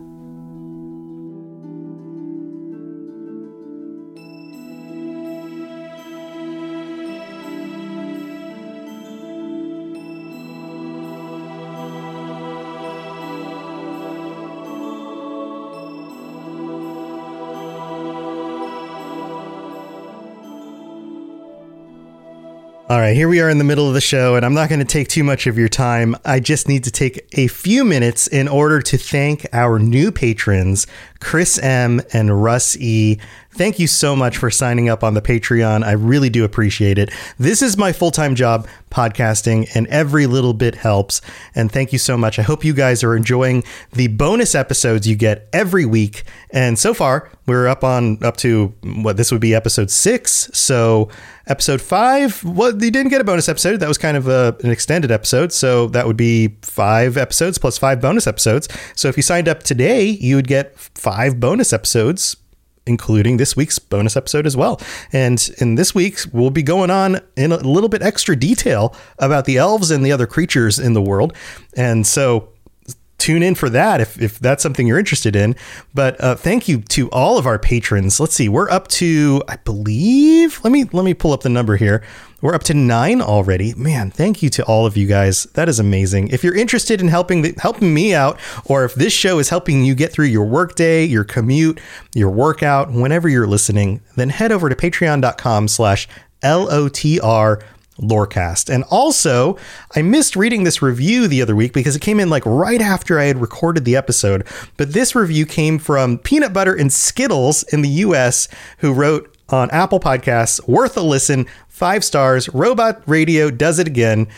All 22.90 22.98
right, 22.98 23.14
here 23.14 23.28
we 23.28 23.42
are 23.42 23.50
in 23.50 23.58
the 23.58 23.64
middle 23.64 23.86
of 23.86 23.92
the 23.92 24.00
show, 24.00 24.34
and 24.34 24.46
I'm 24.46 24.54
not 24.54 24.70
going 24.70 24.78
to 24.78 24.84
take 24.86 25.08
too 25.08 25.22
much 25.22 25.46
of 25.46 25.58
your 25.58 25.68
time. 25.68 26.16
I 26.24 26.40
just 26.40 26.68
need 26.68 26.84
to 26.84 26.90
take 26.90 27.28
a 27.32 27.46
few 27.46 27.84
minutes 27.84 28.26
in 28.26 28.48
order 28.48 28.80
to 28.80 28.96
thank 28.96 29.46
our 29.52 29.78
new 29.78 30.10
patrons, 30.10 30.86
Chris 31.20 31.58
M. 31.58 32.00
and 32.14 32.42
Russ 32.42 32.78
E. 32.78 33.18
Thank 33.50 33.78
you 33.78 33.86
so 33.86 34.14
much 34.14 34.36
for 34.36 34.50
signing 34.50 34.88
up 34.88 35.02
on 35.02 35.14
the 35.14 35.22
Patreon. 35.22 35.82
I 35.82 35.92
really 35.92 36.28
do 36.28 36.44
appreciate 36.44 36.98
it. 36.98 37.10
This 37.38 37.62
is 37.62 37.78
my 37.78 37.92
full 37.92 38.10
time 38.10 38.34
job, 38.34 38.68
podcasting, 38.90 39.68
and 39.74 39.86
every 39.88 40.26
little 40.26 40.52
bit 40.52 40.74
helps. 40.74 41.22
And 41.54 41.72
thank 41.72 41.92
you 41.92 41.98
so 41.98 42.16
much. 42.16 42.38
I 42.38 42.42
hope 42.42 42.62
you 42.62 42.74
guys 42.74 43.02
are 43.02 43.16
enjoying 43.16 43.64
the 43.92 44.08
bonus 44.08 44.54
episodes 44.54 45.08
you 45.08 45.16
get 45.16 45.48
every 45.52 45.86
week. 45.86 46.24
And 46.50 46.78
so 46.78 46.92
far, 46.92 47.30
we're 47.46 47.66
up 47.66 47.82
on 47.82 48.22
up 48.22 48.36
to 48.38 48.74
what 48.82 49.16
this 49.16 49.32
would 49.32 49.40
be 49.40 49.54
episode 49.54 49.90
six. 49.90 50.50
So 50.52 51.08
episode 51.46 51.80
five, 51.80 52.44
well, 52.44 52.72
you 52.72 52.90
didn't 52.90 53.08
get 53.08 53.22
a 53.22 53.24
bonus 53.24 53.48
episode. 53.48 53.80
That 53.80 53.88
was 53.88 53.98
kind 53.98 54.18
of 54.18 54.28
a, 54.28 54.56
an 54.62 54.70
extended 54.70 55.10
episode. 55.10 55.52
So 55.52 55.88
that 55.88 56.06
would 56.06 56.18
be 56.18 56.58
five 56.60 57.16
episodes 57.16 57.56
plus 57.56 57.78
five 57.78 58.00
bonus 58.00 58.26
episodes. 58.26 58.68
So 58.94 59.08
if 59.08 59.16
you 59.16 59.22
signed 59.22 59.48
up 59.48 59.62
today, 59.62 60.04
you 60.04 60.36
would 60.36 60.48
get 60.48 60.78
five 60.78 61.40
bonus 61.40 61.72
episodes 61.72 62.36
including 62.88 63.36
this 63.36 63.54
week's 63.54 63.78
bonus 63.78 64.16
episode 64.16 64.46
as 64.46 64.56
well. 64.56 64.80
And 65.12 65.48
in 65.58 65.76
this 65.76 65.94
week's, 65.94 66.26
we'll 66.26 66.50
be 66.50 66.62
going 66.62 66.90
on 66.90 67.20
in 67.36 67.52
a 67.52 67.58
little 67.58 67.88
bit 67.88 68.02
extra 68.02 68.34
detail 68.34 68.94
about 69.18 69.44
the 69.44 69.58
elves 69.58 69.90
and 69.90 70.04
the 70.04 70.10
other 70.12 70.26
creatures 70.26 70.78
in 70.78 70.94
the 70.94 71.02
world. 71.02 71.34
And 71.76 72.06
so 72.06 72.48
tune 73.18 73.42
in 73.42 73.54
for 73.54 73.68
that 73.68 74.00
if, 74.00 74.20
if 74.20 74.38
that's 74.38 74.62
something 74.62 74.86
you're 74.86 74.98
interested 74.98 75.36
in. 75.36 75.56
But 75.92 76.20
uh, 76.22 76.36
thank 76.36 76.68
you 76.68 76.80
to 76.80 77.10
all 77.10 77.36
of 77.38 77.46
our 77.46 77.58
patrons. 77.58 78.18
Let's 78.20 78.34
see, 78.34 78.48
we're 78.48 78.70
up 78.70 78.88
to, 78.88 79.42
I 79.48 79.56
believe, 79.56 80.60
let 80.64 80.72
me 80.72 80.84
let 80.92 81.04
me 81.04 81.14
pull 81.14 81.32
up 81.32 81.42
the 81.42 81.48
number 81.48 81.76
here. 81.76 82.02
We're 82.40 82.54
up 82.54 82.62
to 82.64 82.74
nine 82.74 83.20
already. 83.20 83.74
Man, 83.74 84.12
thank 84.12 84.44
you 84.44 84.50
to 84.50 84.64
all 84.64 84.86
of 84.86 84.96
you 84.96 85.08
guys. 85.08 85.44
That 85.54 85.68
is 85.68 85.80
amazing. 85.80 86.28
If 86.28 86.44
you're 86.44 86.54
interested 86.54 87.00
in 87.00 87.08
helping 87.08 87.42
the, 87.42 87.52
helping 87.60 87.92
me 87.92 88.14
out, 88.14 88.38
or 88.64 88.84
if 88.84 88.94
this 88.94 89.12
show 89.12 89.40
is 89.40 89.48
helping 89.48 89.84
you 89.84 89.96
get 89.96 90.12
through 90.12 90.26
your 90.26 90.44
workday, 90.44 91.04
your 91.04 91.24
commute, 91.24 91.80
your 92.14 92.30
workout, 92.30 92.92
whenever 92.92 93.28
you're 93.28 93.48
listening, 93.48 94.02
then 94.14 94.28
head 94.28 94.52
over 94.52 94.68
to 94.68 94.76
patreon.com 94.76 95.66
slash 95.66 96.06
L-O-T-R 96.42 97.60
Lorecast. 98.00 98.72
And 98.72 98.84
also, 98.84 99.56
I 99.94 100.02
missed 100.02 100.36
reading 100.36 100.64
this 100.64 100.82
review 100.82 101.28
the 101.28 101.42
other 101.42 101.56
week 101.56 101.72
because 101.72 101.96
it 101.96 102.02
came 102.02 102.20
in 102.20 102.30
like 102.30 102.44
right 102.46 102.80
after 102.80 103.18
I 103.18 103.24
had 103.24 103.40
recorded 103.40 103.84
the 103.84 103.96
episode. 103.96 104.46
But 104.76 104.92
this 104.92 105.14
review 105.14 105.46
came 105.46 105.78
from 105.78 106.18
Peanut 106.18 106.52
Butter 106.52 106.74
and 106.74 106.92
Skittles 106.92 107.62
in 107.64 107.82
the 107.82 107.88
US, 107.88 108.48
who 108.78 108.92
wrote 108.92 109.36
on 109.50 109.70
Apple 109.70 110.00
Podcasts, 110.00 110.66
worth 110.68 110.96
a 110.96 111.02
listen, 111.02 111.46
five 111.68 112.04
stars. 112.04 112.48
Robot 112.50 113.02
Radio 113.06 113.50
does 113.50 113.78
it 113.78 113.86
again. 113.86 114.28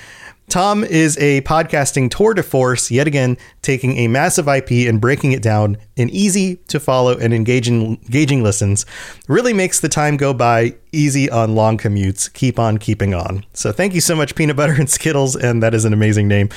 Tom 0.50 0.82
is 0.82 1.16
a 1.18 1.42
podcasting 1.42 2.10
tour 2.10 2.34
de 2.34 2.42
force, 2.42 2.90
yet 2.90 3.06
again, 3.06 3.38
taking 3.62 3.98
a 3.98 4.08
massive 4.08 4.48
IP 4.48 4.88
and 4.88 5.00
breaking 5.00 5.30
it 5.30 5.42
down 5.42 5.76
in 5.94 6.10
easy 6.10 6.56
to 6.66 6.80
follow 6.80 7.16
and 7.16 7.32
engaging, 7.32 8.00
engaging 8.02 8.42
listens. 8.42 8.84
Really 9.28 9.52
makes 9.52 9.78
the 9.78 9.88
time 9.88 10.16
go 10.16 10.34
by 10.34 10.74
easy 10.90 11.30
on 11.30 11.54
long 11.54 11.78
commutes. 11.78 12.32
Keep 12.32 12.58
on 12.58 12.78
keeping 12.78 13.14
on. 13.14 13.46
So 13.54 13.70
thank 13.70 13.94
you 13.94 14.00
so 14.00 14.16
much, 14.16 14.34
Peanut 14.34 14.56
Butter 14.56 14.72
and 14.72 14.90
Skittles, 14.90 15.36
and 15.36 15.62
that 15.62 15.72
is 15.72 15.84
an 15.84 15.92
amazing 15.92 16.26
name. 16.26 16.48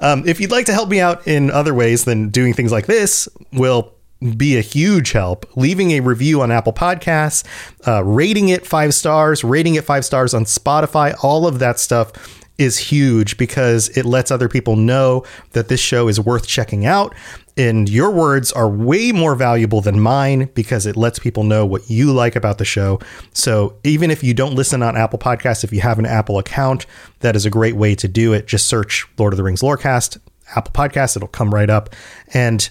Um, 0.00 0.26
if 0.26 0.40
you'd 0.40 0.50
like 0.50 0.64
to 0.66 0.72
help 0.72 0.88
me 0.88 1.00
out 1.00 1.28
in 1.28 1.50
other 1.50 1.74
ways 1.74 2.06
than 2.06 2.30
doing 2.30 2.54
things 2.54 2.72
like 2.72 2.86
this, 2.86 3.28
will 3.52 3.92
be 4.34 4.56
a 4.56 4.62
huge 4.62 5.12
help. 5.12 5.44
Leaving 5.56 5.90
a 5.90 6.00
review 6.00 6.40
on 6.40 6.50
Apple 6.50 6.72
Podcasts, 6.72 7.44
uh, 7.86 8.02
rating 8.02 8.48
it 8.48 8.66
five 8.66 8.94
stars, 8.94 9.44
rating 9.44 9.74
it 9.74 9.84
five 9.84 10.06
stars 10.06 10.32
on 10.32 10.44
Spotify, 10.46 11.14
all 11.22 11.46
of 11.46 11.58
that 11.58 11.78
stuff 11.78 12.12
is 12.58 12.78
huge 12.78 13.36
because 13.36 13.88
it 13.90 14.04
lets 14.04 14.30
other 14.30 14.48
people 14.48 14.76
know 14.76 15.24
that 15.52 15.68
this 15.68 15.80
show 15.80 16.08
is 16.08 16.20
worth 16.20 16.46
checking 16.46 16.86
out. 16.86 17.14
And 17.56 17.88
your 17.88 18.10
words 18.10 18.50
are 18.52 18.68
way 18.68 19.12
more 19.12 19.34
valuable 19.34 19.82
than 19.82 20.00
mine 20.00 20.50
because 20.54 20.86
it 20.86 20.96
lets 20.96 21.18
people 21.18 21.44
know 21.44 21.66
what 21.66 21.90
you 21.90 22.12
like 22.12 22.34
about 22.34 22.58
the 22.58 22.64
show. 22.64 22.98
So 23.34 23.76
even 23.84 24.10
if 24.10 24.24
you 24.24 24.32
don't 24.32 24.54
listen 24.54 24.82
on 24.82 24.96
Apple 24.96 25.18
Podcasts, 25.18 25.62
if 25.62 25.72
you 25.72 25.80
have 25.80 25.98
an 25.98 26.06
Apple 26.06 26.38
account, 26.38 26.86
that 27.20 27.36
is 27.36 27.44
a 27.44 27.50
great 27.50 27.76
way 27.76 27.94
to 27.96 28.08
do 28.08 28.32
it. 28.32 28.46
Just 28.46 28.66
search 28.66 29.06
Lord 29.18 29.34
of 29.34 29.36
the 29.36 29.42
Rings 29.42 29.60
Lorecast, 29.60 30.18
Apple 30.56 30.72
Podcasts, 30.72 31.16
it'll 31.16 31.28
come 31.28 31.52
right 31.52 31.68
up. 31.68 31.90
And 32.32 32.68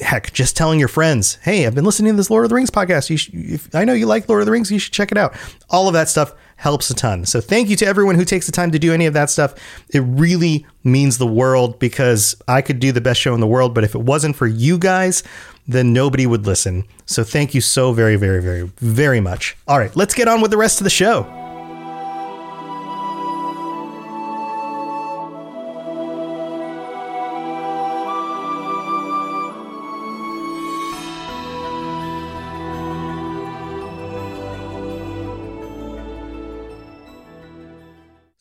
heck, 0.00 0.32
just 0.32 0.56
telling 0.56 0.78
your 0.78 0.88
friends, 0.88 1.36
hey, 1.42 1.66
I've 1.66 1.74
been 1.74 1.84
listening 1.84 2.12
to 2.12 2.16
this 2.16 2.30
Lord 2.30 2.44
of 2.44 2.48
the 2.48 2.56
Rings 2.56 2.70
podcast. 2.70 3.10
You 3.10 3.54
if, 3.54 3.74
I 3.74 3.84
know 3.84 3.92
you 3.92 4.06
like 4.06 4.28
Lord 4.28 4.42
of 4.42 4.46
the 4.46 4.52
Rings, 4.52 4.70
you 4.72 4.78
should 4.78 4.92
check 4.92 5.12
it 5.12 5.18
out. 5.18 5.34
All 5.70 5.86
of 5.86 5.94
that 5.94 6.08
stuff 6.08 6.34
helps 6.56 6.90
a 6.90 6.94
ton. 6.94 7.24
So 7.26 7.40
thank 7.40 7.68
you 7.68 7.76
to 7.76 7.86
everyone 7.86 8.14
who 8.14 8.24
takes 8.24 8.46
the 8.46 8.52
time 8.52 8.70
to 8.72 8.78
do 8.78 8.92
any 8.92 9.06
of 9.06 9.14
that 9.14 9.30
stuff. 9.30 9.54
It 9.90 10.00
really 10.00 10.66
means 10.82 11.18
the 11.18 11.26
world 11.26 11.78
because 11.78 12.34
I 12.48 12.62
could 12.62 12.80
do 12.80 12.92
the 12.92 13.00
best 13.00 13.20
show 13.20 13.34
in 13.34 13.40
the 13.40 13.46
world, 13.46 13.74
but 13.74 13.84
if 13.84 13.94
it 13.94 14.00
wasn't 14.00 14.36
for 14.36 14.46
you 14.46 14.78
guys, 14.78 15.22
then 15.68 15.92
nobody 15.92 16.26
would 16.26 16.46
listen. 16.46 16.84
So 17.04 17.24
thank 17.24 17.54
you 17.54 17.60
so 17.60 17.92
very, 17.92 18.16
very, 18.16 18.42
very, 18.42 18.70
very 18.78 19.20
much. 19.20 19.56
All 19.68 19.78
right, 19.78 19.94
let's 19.94 20.14
get 20.14 20.28
on 20.28 20.40
with 20.40 20.50
the 20.50 20.56
rest 20.56 20.80
of 20.80 20.84
the 20.84 20.90
show. 20.90 21.45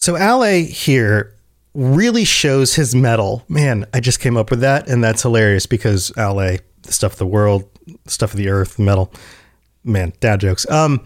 So 0.05 0.13
Aule 0.13 0.67
here 0.67 1.33
really 1.73 2.25
shows 2.25 2.75
his 2.75 2.93
metal. 2.93 3.43
Man, 3.49 3.87
I 3.91 3.99
just 3.99 4.19
came 4.19 4.37
up 4.37 4.51
with 4.51 4.59
that, 4.59 4.87
and 4.87 5.03
that's 5.03 5.23
hilarious 5.23 5.65
because 5.65 6.11
Aule, 6.11 6.59
the 6.83 6.93
stuff 6.93 7.13
of 7.13 7.17
the 7.17 7.25
world, 7.25 7.67
stuff 8.05 8.29
of 8.29 8.37
the 8.37 8.49
earth, 8.49 8.77
metal. 8.77 9.11
man, 9.83 10.13
dad 10.19 10.41
jokes. 10.41 10.69
Um, 10.69 11.03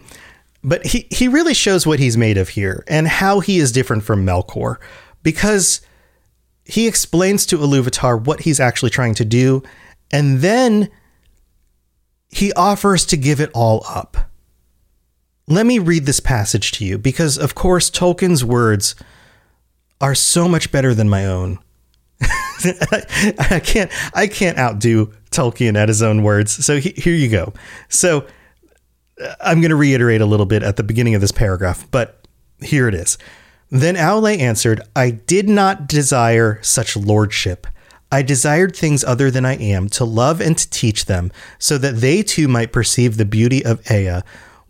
but 0.62 0.84
he 0.84 1.06
he 1.10 1.28
really 1.28 1.54
shows 1.54 1.86
what 1.86 1.98
he's 1.98 2.18
made 2.18 2.36
of 2.36 2.50
here 2.50 2.84
and 2.88 3.08
how 3.08 3.40
he 3.40 3.58
is 3.58 3.72
different 3.72 4.04
from 4.04 4.26
Melkor, 4.26 4.76
because 5.22 5.80
he 6.66 6.86
explains 6.86 7.46
to 7.46 7.56
Iluvatar 7.56 8.22
what 8.22 8.40
he's 8.40 8.60
actually 8.60 8.90
trying 8.90 9.14
to 9.14 9.24
do, 9.24 9.62
and 10.10 10.40
then 10.40 10.90
he 12.28 12.52
offers 12.52 13.06
to 13.06 13.16
give 13.16 13.40
it 13.40 13.50
all 13.54 13.82
up. 13.88 14.29
Let 15.50 15.66
me 15.66 15.80
read 15.80 16.06
this 16.06 16.20
passage 16.20 16.70
to 16.72 16.84
you 16.84 16.96
because, 16.96 17.36
of 17.36 17.56
course, 17.56 17.90
Tolkien's 17.90 18.44
words 18.44 18.94
are 20.00 20.14
so 20.14 20.48
much 20.48 20.70
better 20.70 20.94
than 20.94 21.08
my 21.08 21.26
own. 21.26 21.58
I 22.22 23.60
can't 23.64 23.90
I 24.14 24.28
can't 24.28 24.58
outdo 24.58 25.12
Tolkien 25.32 25.76
at 25.76 25.88
his 25.88 26.02
own 26.02 26.22
words. 26.22 26.64
So 26.64 26.78
he, 26.78 26.90
here 26.90 27.14
you 27.14 27.28
go. 27.28 27.52
So 27.88 28.26
I'm 29.40 29.60
going 29.60 29.70
to 29.70 29.76
reiterate 29.76 30.20
a 30.20 30.26
little 30.26 30.46
bit 30.46 30.62
at 30.62 30.76
the 30.76 30.84
beginning 30.84 31.16
of 31.16 31.20
this 31.20 31.32
paragraph, 31.32 31.86
but 31.90 32.26
here 32.62 32.86
it 32.86 32.94
is. 32.94 33.18
Then 33.70 33.96
Aule 33.96 34.38
answered, 34.38 34.80
I 34.94 35.10
did 35.10 35.48
not 35.48 35.88
desire 35.88 36.60
such 36.62 36.96
lordship. 36.96 37.66
I 38.12 38.22
desired 38.22 38.74
things 38.74 39.04
other 39.04 39.30
than 39.30 39.44
I 39.44 39.56
am, 39.56 39.88
to 39.90 40.04
love 40.04 40.40
and 40.40 40.56
to 40.58 40.70
teach 40.70 41.06
them, 41.06 41.30
so 41.58 41.78
that 41.78 41.96
they 41.96 42.22
too 42.22 42.48
might 42.48 42.72
perceive 42.72 43.16
the 43.16 43.24
beauty 43.24 43.64
of 43.64 43.88
Ea, 43.90 44.20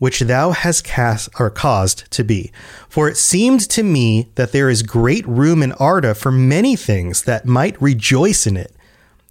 which 0.01 0.21
thou 0.21 0.51
hast 0.51 0.83
cast 0.83 1.29
or 1.39 1.51
caused 1.51 2.11
to 2.11 2.25
be. 2.25 2.51
For 2.89 3.07
it 3.07 3.19
seemed 3.19 3.61
to 3.69 3.83
me 3.83 4.31
that 4.35 4.51
there 4.51 4.71
is 4.71 4.83
great 4.83 5.29
room 5.29 5.63
in 5.63 5.73
Arda 5.73 6.15
for 6.15 6.33
many 6.33 6.75
things 6.75 7.25
that 7.25 7.45
might 7.45 7.81
rejoice 7.81 8.47
in 8.47 8.57
it. 8.57 8.75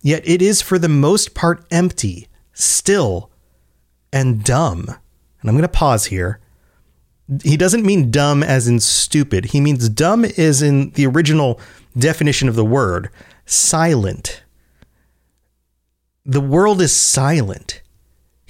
Yet 0.01 0.21
it 0.25 0.43
is 0.43 0.61
for 0.61 0.77
the 0.77 0.87
most 0.87 1.33
part 1.33 1.65
empty, 1.71 2.27
still, 2.53 3.31
and 4.13 4.43
dumb. 4.43 4.85
And 5.41 5.49
I'm 5.49 5.55
going 5.55 5.63
to 5.63 5.67
pause 5.67 6.05
here. 6.05 6.39
He 7.43 7.57
doesn't 7.57 7.85
mean 7.85 8.11
dumb 8.11 8.43
as 8.43 8.67
in 8.67 8.79
stupid. 8.79 9.45
He 9.45 9.59
means 9.59 9.89
dumb 9.89 10.23
is 10.23 10.61
in 10.61 10.91
the 10.91 11.07
original 11.07 11.59
definition 11.97 12.47
of 12.47 12.55
the 12.55 12.63
word 12.63 13.09
silent. 13.47 14.43
The 16.25 16.41
world 16.41 16.79
is 16.79 16.95
silent. 16.95 17.81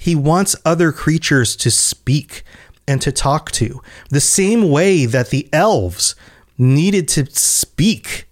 He 0.00 0.14
wants 0.14 0.56
other 0.64 0.92
creatures 0.92 1.54
to 1.56 1.70
speak 1.70 2.42
and 2.88 3.02
to 3.02 3.12
talk 3.12 3.50
to, 3.50 3.82
the 4.08 4.18
same 4.18 4.70
way 4.70 5.04
that 5.04 5.28
the 5.28 5.46
elves 5.52 6.14
needed 6.56 7.06
to 7.08 7.26
speak. 7.26 8.26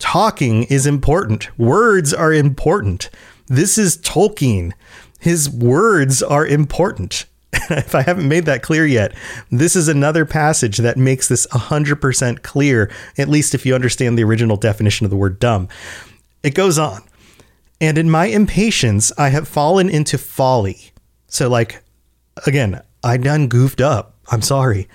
Talking 0.00 0.64
is 0.64 0.88
important, 0.88 1.56
words 1.56 2.12
are 2.12 2.32
important. 2.32 3.08
This 3.46 3.78
is 3.78 3.98
Tolkien. 3.98 4.72
His 5.20 5.48
words 5.48 6.24
are 6.24 6.44
important. 6.44 7.26
if 7.52 7.94
I 7.94 8.02
haven't 8.02 8.26
made 8.28 8.46
that 8.46 8.64
clear 8.64 8.84
yet, 8.84 9.14
this 9.48 9.76
is 9.76 9.86
another 9.86 10.26
passage 10.26 10.78
that 10.78 10.96
makes 10.96 11.28
this 11.28 11.46
100% 11.52 12.42
clear, 12.42 12.90
at 13.16 13.28
least 13.28 13.54
if 13.54 13.64
you 13.64 13.76
understand 13.76 14.18
the 14.18 14.24
original 14.24 14.56
definition 14.56 15.04
of 15.04 15.10
the 15.10 15.16
word 15.16 15.38
dumb. 15.38 15.68
It 16.42 16.56
goes 16.56 16.80
on. 16.80 17.04
And 17.80 17.96
in 17.96 18.10
my 18.10 18.26
impatience, 18.26 19.10
I 19.16 19.30
have 19.30 19.48
fallen 19.48 19.88
into 19.88 20.18
folly. 20.18 20.92
So, 21.28 21.48
like, 21.48 21.82
again, 22.46 22.82
I 23.02 23.16
done 23.16 23.48
goofed 23.48 23.80
up. 23.80 24.16
I'm 24.30 24.42
sorry. 24.42 24.88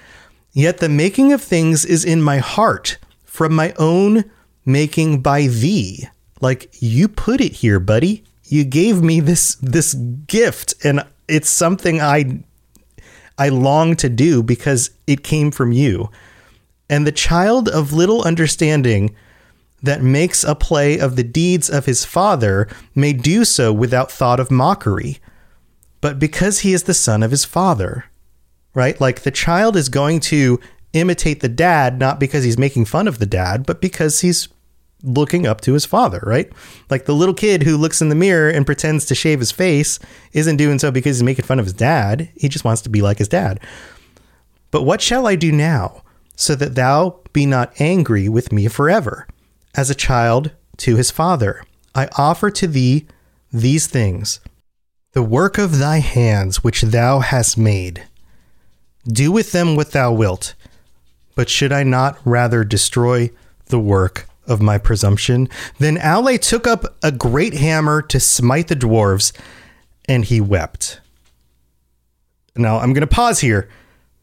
Yet 0.54 0.78
the 0.78 0.90
making 0.90 1.34
of 1.34 1.42
things 1.42 1.84
is 1.84 2.06
in 2.06 2.22
my 2.22 2.38
heart 2.38 2.98
from 3.24 3.54
my 3.54 3.74
own 3.78 4.24
making 4.66 5.22
by 5.22 5.48
thee. 5.48 6.08
Like, 6.42 6.70
you 6.80 7.08
put 7.08 7.42
it 7.42 7.54
here, 7.54 7.80
buddy. 7.80 8.24
You 8.44 8.64
gave 8.64 9.02
me 9.02 9.20
this 9.20 9.56
this 9.56 9.96
gift 9.96 10.76
and 10.86 11.04
it's 11.28 11.50
something 11.50 12.00
I 12.00 12.44
I 13.38 13.50
long 13.50 13.96
to 13.98 14.10
do 14.10 14.44
because 14.44 14.92
it 15.08 15.24
came 15.24 15.52
from 15.52 15.72
you. 15.72 16.10
And 16.90 17.08
the 17.08 17.12
child 17.12 17.68
of 17.68 17.92
little 17.92 18.24
understanding 18.24 19.16
that 19.86 20.02
makes 20.02 20.44
a 20.44 20.56
play 20.56 21.00
of 21.00 21.16
the 21.16 21.24
deeds 21.24 21.70
of 21.70 21.86
his 21.86 22.06
father 22.06 22.68
may 22.94 23.14
do 23.14 23.46
so 23.46 23.72
without 23.72 24.12
thought 24.12 24.40
of 24.40 24.52
mockery, 24.52 25.20
but 26.02 26.20
because 26.20 26.60
he 26.60 26.74
is 26.74 26.84
the 26.84 26.94
son 26.94 27.24
of 27.24 27.32
his 27.32 27.46
father, 27.46 28.06
right? 28.74 29.00
Like 29.00 29.22
the 29.22 29.32
child 29.32 29.76
is 29.76 29.90
going 29.90 30.20
to 30.22 30.60
imitate 30.94 31.42
the 31.42 31.50
dad, 31.50 32.00
not 32.00 32.20
because 32.20 32.44
he's 32.44 32.58
making 32.58 32.86
fun 32.86 33.08
of 33.08 33.20
the 33.20 33.26
dad, 33.26 33.66
but 33.66 33.82
because 33.82 34.22
he's 34.22 34.48
looking 35.04 35.46
up 35.46 35.62
to 35.62 35.74
his 35.74 35.86
father, 35.86 36.20
right? 36.24 36.52
Like 36.90 37.06
the 37.06 37.14
little 37.14 37.34
kid 37.34 37.64
who 37.64 37.78
looks 37.78 38.02
in 38.02 38.10
the 38.10 38.16
mirror 38.16 38.50
and 38.50 38.66
pretends 38.66 39.06
to 39.06 39.16
shave 39.16 39.40
his 39.40 39.52
face 39.52 40.00
isn't 40.34 40.58
doing 40.58 40.80
so 40.80 40.92
because 40.92 41.18
he's 41.18 41.24
making 41.24 41.46
fun 41.46 41.60
of 41.60 41.66
his 41.66 41.74
dad. 41.74 42.30
He 42.36 42.50
just 42.50 42.66
wants 42.66 42.82
to 42.84 42.90
be 42.90 43.02
like 43.02 43.20
his 43.20 43.28
dad. 43.28 43.60
But 44.72 44.84
what 44.84 45.02
shall 45.02 45.28
I 45.28 45.36
do 45.36 45.52
now, 45.52 46.02
so 46.36 46.56
that 46.56 46.76
thou 46.76 47.20
be 47.34 47.46
not 47.46 47.74
angry 47.80 48.28
with 48.28 48.52
me 48.52 48.68
forever? 48.68 49.28
As 49.78 49.90
a 49.90 49.96
child 49.96 50.52
to 50.78 50.96
his 50.96 51.12
father, 51.12 51.62
I 51.94 52.08
offer 52.18 52.50
to 52.50 52.68
thee 52.68 53.06
these 53.52 53.88
things 53.88 54.40
the 55.12 55.24
work 55.24 55.58
of 55.58 55.78
thy 55.78 56.00
hands 56.00 56.64
which 56.64 56.82
thou 56.82 57.20
hast 57.20 57.58
made. 57.58 58.04
Do 59.08 59.32
with 59.32 59.54
them 59.54 59.76
what 59.76 59.92
thou 59.92 60.12
wilt. 60.12 60.56
But 61.36 61.50
should 61.50 61.72
I 61.72 61.84
not 61.84 62.18
rather 62.26 62.64
destroy 62.66 63.32
the 63.68 63.80
work 63.80 64.28
of 64.48 64.62
my 64.62 64.78
presumption. 64.78 65.50
Then 65.80 65.98
Aule 65.98 66.40
took 66.40 66.68
up 66.68 66.96
a 67.04 67.12
great 67.12 67.54
hammer 67.54 68.02
to 68.04 68.20
smite 68.20 68.68
the 68.68 68.76
dwarves, 68.76 69.32
and 70.06 70.26
he 70.26 70.40
wept. 70.40 71.00
Now, 72.56 72.80
I'm 72.80 72.94
going 72.94 73.02
to 73.02 73.08
pause 73.08 73.40
here. 73.40 73.70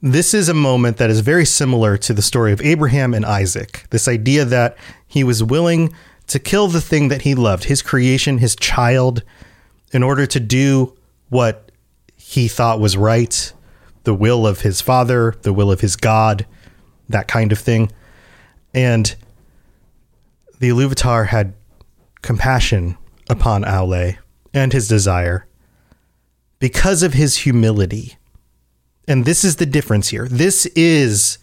This 0.05 0.35
is 0.35 0.49
a 0.49 0.55
moment 0.55 0.97
that 0.97 1.11
is 1.11 1.21
very 1.21 1.47
similar 1.47 1.97
to 1.97 2.13
the 2.13 2.23
story 2.23 2.51
of 2.51 2.61
Abraham 2.61 3.15
and 3.15 3.25
Isaac. 3.25 3.87
This 3.91 4.09
idea 4.09 4.45
that 4.45 4.77
he 5.07 5.23
was 5.23 5.45
willing 5.45 5.95
to 6.27 6.41
kill 6.41 6.67
the 6.67 6.81
thing 6.81 7.07
that 7.07 7.23
he 7.23 7.37
loved, 7.37 7.65
his 7.65 7.83
creation, 7.83 8.39
his 8.39 8.57
child, 8.57 9.23
in 9.93 10.03
order 10.03 10.27
to 10.27 10.41
do 10.41 10.97
what 11.29 11.71
he 12.17 12.49
thought 12.49 12.81
was 12.81 12.97
right, 12.97 13.53
the 14.03 14.13
will 14.13 14.45
of 14.45 14.63
his 14.63 14.81
father, 14.81 15.37
the 15.43 15.53
will 15.53 15.71
of 15.71 15.83
his 15.83 15.95
God, 15.95 16.47
that 17.09 17.29
kind 17.29 17.53
of 17.53 17.61
thing. 17.61 17.93
And 18.75 19.15
the 20.59 20.71
Iluvatar 20.71 21.29
had 21.29 21.55
compassion 22.23 22.99
upon 23.31 23.63
Aule 23.63 24.17
and 24.53 24.73
his 24.73 24.89
desire 24.89 25.47
because 26.59 27.05
of 27.05 27.13
his 27.13 27.37
humility. 27.37 28.17
And 29.09 29.25
this 29.25 29.45
is 29.45 29.57
the 29.57 29.67
difference 29.67 30.09
here. 30.09 30.29
This 30.29 30.67
is 30.67 31.39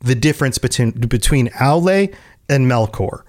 the 0.00 0.14
difference 0.14 0.58
between 0.58 0.92
between 0.92 1.48
Aule 1.50 2.14
and 2.48 2.66
Melkor. 2.66 3.22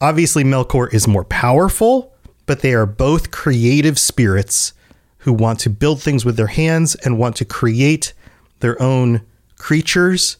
Obviously, 0.00 0.44
Melkor 0.44 0.92
is 0.92 1.08
more 1.08 1.24
powerful, 1.24 2.14
but 2.44 2.60
they 2.60 2.74
are 2.74 2.86
both 2.86 3.30
creative 3.30 3.98
spirits 3.98 4.72
who 5.18 5.32
want 5.32 5.58
to 5.60 5.70
build 5.70 6.00
things 6.00 6.24
with 6.24 6.36
their 6.36 6.46
hands 6.46 6.94
and 6.96 7.18
want 7.18 7.34
to 7.36 7.44
create 7.44 8.12
their 8.60 8.80
own 8.80 9.22
creatures 9.58 10.36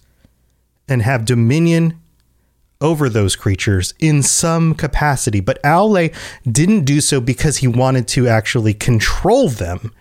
and 0.89 1.03
have 1.03 1.25
dominion 1.25 1.99
over 2.81 3.09
those 3.09 3.35
creatures 3.35 3.95
in 3.99 4.23
some 4.23 4.75
capacity. 4.75 5.41
But 5.41 5.63
Aule 5.63 6.15
didn't 6.51 6.85
do 6.85 7.01
so 7.01 7.21
because 7.21 7.59
he 7.59 7.67
wanted 7.67 8.07
to 8.09 8.29
actually 8.29 8.75
control 8.75 9.49
them. 9.49 9.93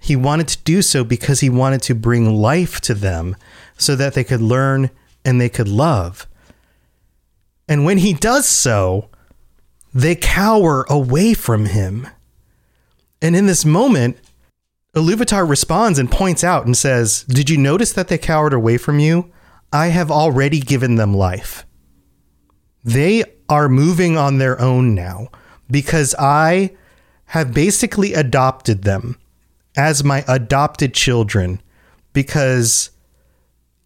He 0.00 0.16
wanted 0.16 0.48
to 0.48 0.62
do 0.62 0.82
so 0.82 1.04
because 1.04 1.40
he 1.40 1.50
wanted 1.50 1.82
to 1.82 1.94
bring 1.94 2.34
life 2.34 2.80
to 2.82 2.94
them 2.94 3.36
so 3.76 3.96
that 3.96 4.14
they 4.14 4.24
could 4.24 4.40
learn 4.40 4.90
and 5.24 5.40
they 5.40 5.48
could 5.48 5.68
love. 5.68 6.26
And 7.68 7.84
when 7.84 7.98
he 7.98 8.14
does 8.14 8.46
so, 8.46 9.10
they 9.92 10.14
cower 10.14 10.86
away 10.88 11.34
from 11.34 11.66
him. 11.66 12.06
And 13.20 13.36
in 13.36 13.46
this 13.46 13.64
moment, 13.64 14.18
Iluvatar 14.94 15.48
responds 15.48 15.98
and 15.98 16.10
points 16.10 16.42
out 16.42 16.64
and 16.64 16.76
says, 16.76 17.24
Did 17.24 17.50
you 17.50 17.58
notice 17.58 17.92
that 17.92 18.08
they 18.08 18.18
cowered 18.18 18.52
away 18.52 18.78
from 18.78 18.98
you? 18.98 19.30
I 19.72 19.88
have 19.88 20.10
already 20.10 20.60
given 20.60 20.94
them 20.96 21.12
life. 21.12 21.66
They 22.84 23.24
are 23.48 23.68
moving 23.68 24.16
on 24.16 24.38
their 24.38 24.58
own 24.60 24.94
now 24.94 25.28
because 25.70 26.14
I 26.18 26.76
have 27.26 27.52
basically 27.52 28.14
adopted 28.14 28.82
them 28.82 29.18
as 29.78 30.04
my 30.04 30.24
adopted 30.28 30.92
children 30.92 31.62
because 32.12 32.90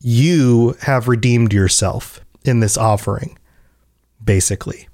you 0.01 0.75
have 0.81 1.07
redeemed 1.07 1.53
yourself 1.53 2.21
in 2.45 2.59
this 2.59 2.77
offering, 2.77 3.39
basically. 4.25 4.89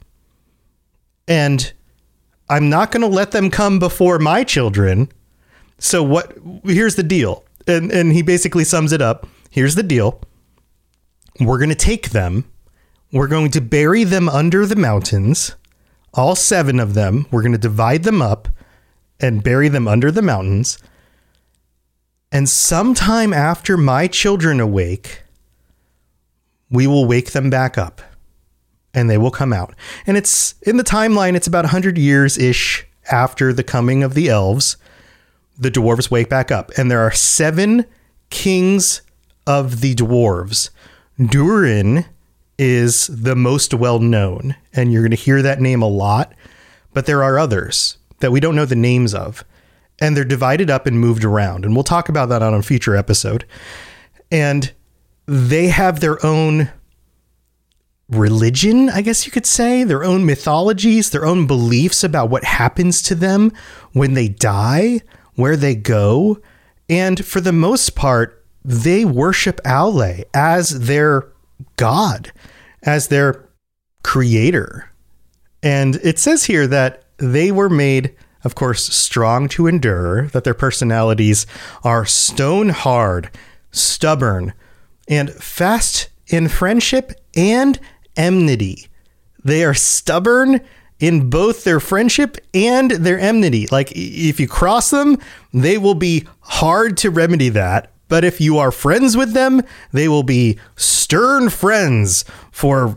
And 1.27 1.73
I'm 2.51 2.69
not 2.69 2.91
going 2.91 3.01
to 3.01 3.07
let 3.07 3.31
them 3.31 3.51
come 3.51 3.79
before 3.79 4.19
my 4.19 4.45
children. 4.45 5.11
So 5.79 6.03
what 6.03 6.37
here's 6.65 6.97
the 6.97 7.03
deal. 7.03 7.45
And 7.67 7.91
and 7.91 8.13
he 8.13 8.21
basically 8.21 8.65
sums 8.65 8.93
it 8.93 9.01
up. 9.01 9.27
Here's 9.51 9.75
the 9.75 9.83
deal. 9.83 10.21
We're 11.41 11.59
going 11.59 11.71
to 11.71 11.75
take 11.75 12.11
them 12.11 12.45
we're 13.11 13.29
going 13.29 13.51
to 13.53 13.61
bury 13.63 14.05
them 14.05 14.29
under 14.29 14.67
the 14.67 14.77
mountains, 14.77 15.57
all 16.13 16.35
seven 16.35 16.79
of 16.79 16.93
them. 16.93 17.27
We're 17.31 17.43
going 17.43 17.53
to 17.53 17.59
divide 17.59 18.03
them 18.03 18.21
up 18.21 18.49
and 19.21 19.43
bury 19.43 19.69
them 19.69 19.89
under 19.89 20.11
the 20.11 20.23
mountains. 20.23 20.79
And 22.31 22.49
sometime 22.49 23.33
after 23.33 23.77
my 23.77 24.07
children 24.07 24.61
awake, 24.61 25.23
we 26.71 26.87
will 26.87 27.07
wake 27.07 27.33
them 27.33 27.51
back 27.51 27.79
up 27.79 28.03
and 28.95 29.09
they 29.09 29.19
will 29.19 29.31
come 29.31 29.53
out. 29.53 29.75
And 30.07 30.17
it's 30.17 30.55
in 30.63 30.77
the 30.77 30.85
timeline, 30.85 31.35
it's 31.35 31.47
about 31.47 31.65
100 31.65 31.97
years 31.99 32.39
ish 32.39 32.87
after 33.11 33.53
the 33.53 33.63
coming 33.63 34.03
of 34.03 34.15
the 34.15 34.29
elves. 34.29 34.77
The 35.59 35.71
dwarves 35.71 36.11
wake 36.11 36.29
back 36.29 36.53
up, 36.53 36.71
and 36.77 36.89
there 36.89 37.01
are 37.01 37.11
seven 37.11 37.85
kings 38.31 39.03
of 39.47 39.81
the 39.81 39.95
dwarves. 39.97 40.71
Durin 41.19 42.05
is 42.59 43.09
the 43.09 43.35
most 43.35 43.75
well 43.75 43.99
known, 43.99 44.55
and 44.73 44.93
you're 44.93 45.03
going 45.03 45.11
to 45.11 45.17
hear 45.17 45.43
that 45.43 45.61
name 45.61 45.83
a 45.83 45.89
lot, 45.89 46.33
but 46.93 47.07
there 47.07 47.25
are 47.25 47.41
others 47.41 47.99
that 48.21 48.33
we 48.33 48.41
don't 48.41 48.57
know 48.57 48.65
the 48.65 48.77
names 48.77 49.15
of. 49.15 49.45
And 50.01 50.17
they're 50.17 50.25
divided 50.25 50.71
up 50.71 50.87
and 50.87 51.01
moved 51.01 51.25
around. 51.25 51.65
And 51.65 51.75
we'll 51.75 51.85
talk 51.85 52.09
about 52.09 52.29
that 52.29 52.43
on 52.43 52.55
a 52.55 52.63
future 52.63 52.97
episode. 52.97 53.45
And 54.31 54.73
they 55.27 55.69
have 55.69 56.01
their 56.01 56.25
own 56.25 56.71
religion, 58.09 58.89
I 58.89 59.03
guess 59.03 59.27
you 59.27 59.33
could 59.33 59.47
say, 59.47 59.85
their 59.85 60.05
own 60.05 60.25
mythologies, 60.25 61.11
their 61.11 61.27
own 61.27 61.47
beliefs 61.47 62.03
about 62.03 62.31
what 62.31 62.45
happens 62.45 63.03
to 63.03 63.15
them 63.15 63.53
when 63.93 64.15
they 64.15 64.29
die, 64.29 65.01
where 65.35 65.57
they 65.57 65.75
go. 65.75 66.39
And 66.89 67.25
for 67.25 67.41
the 67.41 67.53
most 67.53 67.95
part, 67.95 68.47
they 68.65 69.05
worship 69.05 69.61
Aule 69.65 70.25
as 70.33 70.87
their 70.87 71.33
god, 71.77 72.33
as 72.83 73.09
their 73.09 73.49
creator. 74.03 74.91
And 75.63 75.97
it 75.97 76.19
says 76.19 76.45
here 76.45 76.67
that 76.67 77.05
they 77.19 77.53
were 77.53 77.69
made, 77.69 78.15
of 78.45 78.55
course, 78.55 78.85
strong 78.85 79.49
to 79.49 79.67
endure, 79.67 80.29
that 80.29 80.45
their 80.45 80.55
personalities 80.55 81.47
are 81.85 82.07
stone 82.07 82.71
hard, 82.71 83.31
stubborn, 83.71 84.55
and 85.09 85.31
fast 85.31 86.09
in 86.29 86.49
friendship 86.49 87.13
and 87.37 87.79
enmity. 88.17 88.89
They 89.45 89.65
are 89.65 89.75
stubborn 89.75 90.61
in 90.99 91.31
both 91.31 91.65
their 91.65 91.81
friendship 91.81 92.37
and 92.53 92.91
their 92.91 93.19
enmity. 93.19 93.67
Like 93.69 93.93
if 93.95 94.41
you 94.41 94.49
cross 94.49 94.91
them, 94.91 95.19
they 95.53 95.79
will 95.79 95.95
be 95.95 96.27
hard 96.41 96.97
to 96.99 97.11
remedy 97.11 97.49
that. 97.51 97.93
But 98.09 98.25
if 98.25 98.41
you 98.41 98.59
are 98.59 98.73
friends 98.73 99.17
with 99.17 99.33
them, 99.33 99.63
they 99.93 100.09
will 100.09 100.23
be 100.23 100.59
stern 100.77 101.51
friends 101.51 102.25
for 102.51 102.97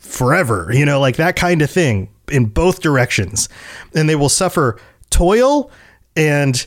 forever, 0.00 0.70
you 0.72 0.84
know, 0.84 0.98
like 0.98 1.16
that 1.16 1.36
kind 1.36 1.62
of 1.62 1.70
thing 1.70 2.08
in 2.30 2.46
both 2.46 2.80
directions. 2.80 3.48
And 3.94 4.08
they 4.08 4.16
will 4.16 4.28
suffer 4.28 4.78
toil 5.10 5.70
and 6.14 6.66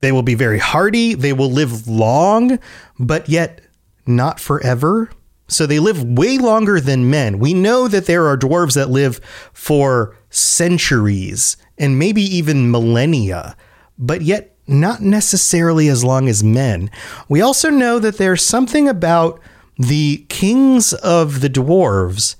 they 0.00 0.12
will 0.12 0.22
be 0.22 0.34
very 0.34 0.58
hardy. 0.58 1.14
They 1.14 1.32
will 1.32 1.50
live 1.50 1.86
long, 1.86 2.58
but 2.98 3.28
yet 3.28 3.60
not 4.06 4.40
forever. 4.40 5.10
So 5.48 5.66
they 5.66 5.78
live 5.78 6.04
way 6.04 6.38
longer 6.38 6.80
than 6.80 7.10
men. 7.10 7.38
We 7.38 7.54
know 7.54 7.88
that 7.88 8.06
there 8.06 8.26
are 8.26 8.36
dwarves 8.36 8.74
that 8.74 8.88
live 8.88 9.20
for 9.52 10.16
centuries 10.30 11.56
and 11.76 11.98
maybe 11.98 12.22
even 12.22 12.70
millennia, 12.70 13.56
but 13.98 14.22
yet 14.22 14.56
not 14.66 15.00
necessarily 15.00 15.88
as 15.88 16.04
long 16.04 16.28
as 16.28 16.44
men. 16.44 16.90
We 17.28 17.40
also 17.40 17.70
know 17.70 17.98
that 17.98 18.18
there's 18.18 18.46
something 18.46 18.88
about 18.88 19.40
the 19.76 20.24
kings 20.28 20.92
of 20.92 21.40
the 21.40 21.50
dwarves 21.50 22.36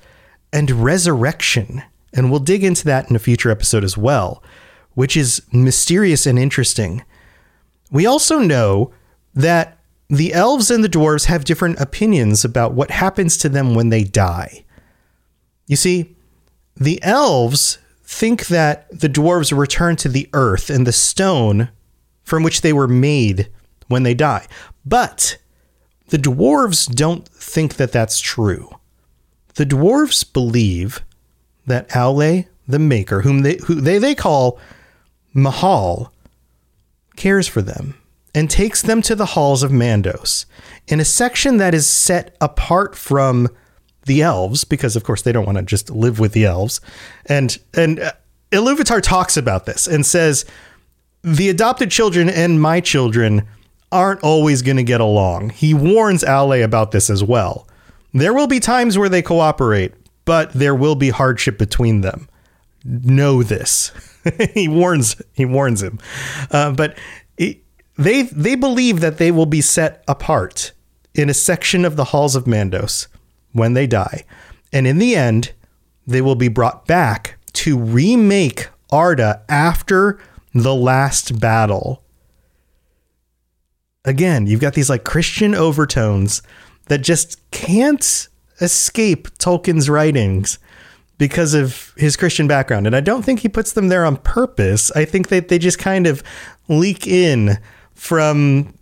and 0.53 0.71
resurrection. 0.71 1.83
And 2.13 2.31
we'll 2.31 2.41
dig 2.41 2.65
into 2.65 2.85
that 2.87 3.09
in 3.09 3.17
a 3.17 3.21
future 3.21 3.51
episode 3.51 3.85
as 3.85 3.97
well, 3.97 4.43
which 4.95 5.17
is 5.17 5.43
mysterious 5.53 6.27
and 6.27 6.39
interesting. 6.39 7.05
We 7.91 8.07
also 8.07 8.39
know 8.39 8.93
that 9.35 9.79
the 10.09 10.33
elves 10.33 10.71
and 10.71 10.83
the 10.83 10.89
dwarves 10.89 11.27
have 11.27 11.45
different 11.45 11.79
opinions 11.81 12.45
about 12.45 12.73
what 12.75 12.91
happens 12.91 13.37
to 13.39 13.49
them 13.49 13.75
when 13.75 13.91
they 13.91 14.03
die. 14.03 14.65
You 15.67 15.77
see, 15.77 16.17
the 16.77 17.01
elves 17.03 17.79
think 18.03 18.49
that 18.49 18.91
the 18.91 19.09
dwarves 19.09 19.57
return 19.57 19.95
to 19.97 20.09
the 20.09 20.29
earth 20.33 20.69
and 20.69 20.85
the 20.85 20.93
stone 20.93 21.71
from 22.25 22.43
which 22.43 22.63
they 22.63 22.73
were 22.73 22.89
made 22.89 23.49
when 23.87 24.03
they 24.03 24.15
die. 24.15 24.47
But 24.85 25.39
the 26.09 26.19
dwarves 26.19 26.93
don't 26.93 27.29
think 27.29 27.77
that 27.77 27.93
that's 27.93 28.21
true. 28.21 28.69
The 29.55 29.67
dwarves 29.67 30.31
believe 30.33 31.05
that 31.71 31.89
Aule, 31.91 32.47
the 32.69 32.79
maker, 32.79 33.23
whom 33.23 33.43
they 33.43 33.59
who 33.67 33.75
they, 33.75 33.99
they 33.99 34.15
call 34.15 34.59
Mahal, 35.33 36.13
cares 37.17 37.49
for 37.49 37.63
them 37.63 37.97
and 38.35 38.49
takes 38.49 38.83
them 38.83 39.03
to 39.03 39.15
the 39.15 39.27
halls 39.27 39.63
of 39.63 39.71
Mandos 39.71 40.45
in 40.87 41.01
a 41.01 41.05
section 41.05 41.57
that 41.57 41.75
is 41.75 41.87
set 41.87 42.37
apart 42.41 42.95
from 42.95 43.49
the 44.07 44.23
elves 44.23 44.65
because 44.65 44.97
of 44.97 45.05
course 45.05 45.23
they 45.23 45.33
don't 45.33 45.47
want 45.47 45.59
to 45.59 45.65
just 45.65 45.91
live 45.91 46.19
with 46.19 46.33
the 46.33 46.45
elves 46.45 46.81
and 47.27 47.59
and 47.75 48.01
uh, 48.01 48.13
Iluvatar 48.51 49.03
talks 49.03 49.37
about 49.37 49.67
this 49.67 49.87
and 49.87 50.05
says 50.05 50.45
the 51.23 51.49
adopted 51.49 51.91
children 51.91 52.29
and 52.29 52.61
my 52.61 52.81
children 52.81 53.47
aren't 53.93 54.23
always 54.23 54.63
going 54.63 54.77
to 54.77 54.83
get 54.85 55.01
along. 55.01 55.51
He 55.51 55.75
warns 55.75 56.23
Aule 56.23 56.63
about 56.63 56.93
this 56.93 57.11
as 57.11 57.23
well. 57.23 57.67
There 58.13 58.35
will 58.35 58.47
be 58.47 58.61
times 58.61 58.97
where 58.97 59.09
they 59.09 59.23
cooperate, 59.23 59.95
but 60.31 60.53
there 60.53 60.77
will 60.77 60.95
be 60.95 61.11
hardship 61.11 61.59
between 61.59 62.03
them. 62.03 62.29
Know 62.85 63.43
this. 63.43 63.91
he 64.55 64.69
warns 64.69 65.21
he 65.33 65.45
warns 65.45 65.83
him. 65.83 65.99
Uh, 66.53 66.71
but 66.71 66.97
they 67.37 68.23
they 68.23 68.55
believe 68.55 69.01
that 69.01 69.19
they 69.19 69.33
will 69.33 69.45
be 69.45 69.61
set 69.61 70.05
apart 70.07 70.71
in 71.17 71.29
a 71.29 71.35
section 71.35 71.85
of 71.85 71.97
the 71.97 72.05
halls 72.05 72.37
of 72.37 72.45
Mandos 72.45 73.09
when 73.51 73.73
they 73.73 73.89
die. 73.89 74.23
And 74.73 74.87
in 74.87 74.99
the 74.99 75.17
end, 75.17 75.51
they 76.07 76.21
will 76.21 76.37
be 76.37 76.47
brought 76.47 76.87
back 76.87 77.37
to 77.55 77.77
remake 77.77 78.69
Arda 78.89 79.43
after 79.49 80.21
the 80.55 80.77
last 80.77 81.41
battle. 81.41 82.05
Again, 84.05 84.47
you've 84.47 84.61
got 84.61 84.75
these 84.75 84.91
like 84.91 85.03
Christian 85.03 85.57
overtones 85.57 86.41
that 86.87 86.99
just 86.99 87.51
can't 87.51 88.29
escape 88.61 89.29
Tolkien's 89.39 89.89
writings 89.89 90.59
because 91.19 91.55
of 91.55 91.93
his 91.97 92.17
Christian 92.17 92.49
background. 92.49 92.87
And 92.87 92.97
I 92.97 93.01
don't 93.01 93.23
think 93.23 93.41
he 93.41 93.49
puts 93.49 93.73
them 93.73 93.89
there 93.89 94.05
on 94.05 94.17
purpose. 94.17 94.91
I 94.93 95.05
think 95.05 95.29
that 95.29 95.49
they 95.49 95.59
just 95.59 95.79
kind 95.79 96.07
of 96.07 96.23
leak 96.69 97.07
in 97.07 97.59
from 97.95 98.75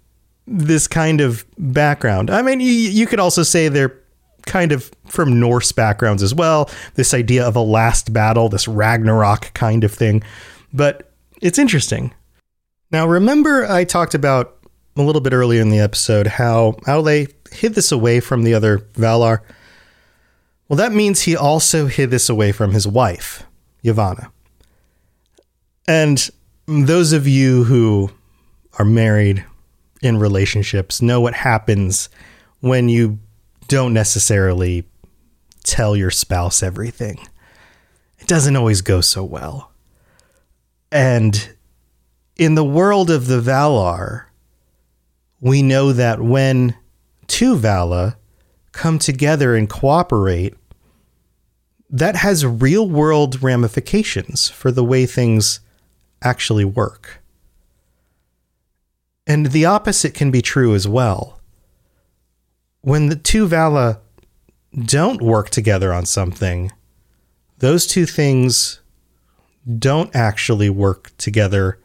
this 0.46 0.86
kind 0.86 1.20
of 1.20 1.44
background. 1.58 2.30
I 2.30 2.42
mean, 2.42 2.60
you, 2.60 2.70
you 2.70 3.06
could 3.06 3.20
also 3.20 3.42
say 3.42 3.68
they're 3.68 3.98
kind 4.46 4.72
of 4.72 4.90
from 5.06 5.40
Norse 5.40 5.72
backgrounds 5.72 6.22
as 6.22 6.34
well. 6.34 6.70
This 6.94 7.12
idea 7.12 7.46
of 7.46 7.56
a 7.56 7.60
last 7.60 8.12
battle, 8.12 8.48
this 8.48 8.68
Ragnarok 8.68 9.52
kind 9.54 9.84
of 9.84 9.92
thing. 9.92 10.22
But 10.72 11.12
it's 11.42 11.58
interesting. 11.58 12.14
Now, 12.90 13.06
remember, 13.06 13.66
I 13.66 13.84
talked 13.84 14.14
about 14.14 14.56
a 14.96 15.02
little 15.02 15.20
bit 15.20 15.32
earlier 15.32 15.60
in 15.60 15.70
the 15.70 15.78
episode 15.78 16.26
how 16.26 16.76
how 16.86 17.02
they 17.02 17.28
hid 17.52 17.74
this 17.74 17.92
away 17.92 18.20
from 18.20 18.42
the 18.42 18.54
other 18.54 18.78
Valar. 18.78 19.40
Well, 20.68 20.76
that 20.76 20.92
means 20.92 21.22
he 21.22 21.36
also 21.36 21.86
hid 21.86 22.10
this 22.10 22.28
away 22.28 22.52
from 22.52 22.72
his 22.72 22.86
wife, 22.86 23.44
Yavanna. 23.82 24.30
And 25.86 26.28
those 26.66 27.12
of 27.12 27.26
you 27.26 27.64
who 27.64 28.10
are 28.78 28.84
married 28.84 29.44
in 30.02 30.18
relationships 30.18 31.00
know 31.00 31.20
what 31.20 31.34
happens 31.34 32.10
when 32.60 32.88
you 32.88 33.18
don't 33.68 33.94
necessarily 33.94 34.84
tell 35.64 35.96
your 35.96 36.10
spouse 36.10 36.62
everything. 36.62 37.18
It 38.18 38.26
doesn't 38.26 38.56
always 38.56 38.82
go 38.82 39.00
so 39.00 39.24
well. 39.24 39.72
And 40.92 41.54
in 42.36 42.54
the 42.54 42.64
world 42.64 43.10
of 43.10 43.26
the 43.26 43.40
Valar, 43.40 44.24
we 45.40 45.62
know 45.62 45.92
that 45.92 46.20
when 46.20 46.76
two 47.26 47.56
Vala 47.56 48.16
come 48.72 48.98
together 48.98 49.54
and 49.54 49.68
cooperate, 49.68 50.54
that 51.90 52.16
has 52.16 52.44
real 52.44 52.88
world 52.88 53.42
ramifications 53.42 54.48
for 54.48 54.70
the 54.70 54.84
way 54.84 55.06
things 55.06 55.60
actually 56.22 56.64
work. 56.64 57.22
And 59.26 59.46
the 59.46 59.64
opposite 59.64 60.14
can 60.14 60.30
be 60.30 60.42
true 60.42 60.74
as 60.74 60.88
well. 60.88 61.40
When 62.80 63.08
the 63.08 63.16
two 63.16 63.46
Vala 63.46 64.00
don't 64.74 65.22
work 65.22 65.50
together 65.50 65.92
on 65.92 66.06
something, 66.06 66.72
those 67.58 67.86
two 67.86 68.06
things 68.06 68.80
don't 69.78 70.14
actually 70.14 70.70
work 70.70 71.10
together 71.18 71.78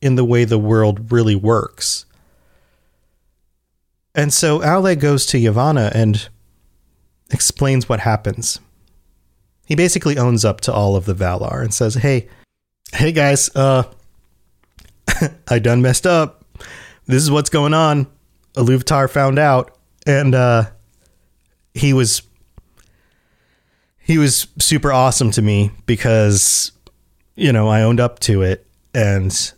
in 0.00 0.14
the 0.14 0.24
way 0.24 0.44
the 0.44 0.58
world 0.58 1.10
really 1.12 1.34
works. 1.34 2.04
And 4.14 4.32
so 4.32 4.60
Aule 4.60 4.98
goes 4.98 5.26
to 5.26 5.38
Yavanna 5.38 5.90
and 5.94 6.28
explains 7.30 7.88
what 7.88 8.00
happens. 8.00 8.60
He 9.70 9.74
basically 9.74 10.18
owns 10.18 10.44
up 10.44 10.60
to 10.62 10.72
all 10.72 10.96
of 10.96 11.06
the 11.06 11.14
Valar 11.14 11.62
and 11.62 11.72
says, 11.72 11.94
"Hey, 11.94 12.28
hey 12.92 13.12
guys, 13.12 13.48
uh 13.56 13.84
I 15.48 15.58
done 15.58 15.80
messed 15.80 16.06
up 16.06 16.40
this 17.10 17.22
is 17.22 17.30
what's 17.30 17.50
going 17.50 17.74
on. 17.74 18.06
Iluvatar 18.54 19.10
found 19.10 19.38
out, 19.38 19.76
and 20.06 20.34
uh, 20.34 20.70
he 21.74 21.92
was 21.92 22.22
he 23.98 24.16
was 24.16 24.46
super 24.58 24.92
awesome 24.92 25.30
to 25.32 25.42
me 25.42 25.72
because 25.86 26.72
you 27.34 27.52
know 27.52 27.68
I 27.68 27.82
owned 27.82 28.00
up 28.00 28.20
to 28.20 28.42
it, 28.42 28.66
and 28.94 29.52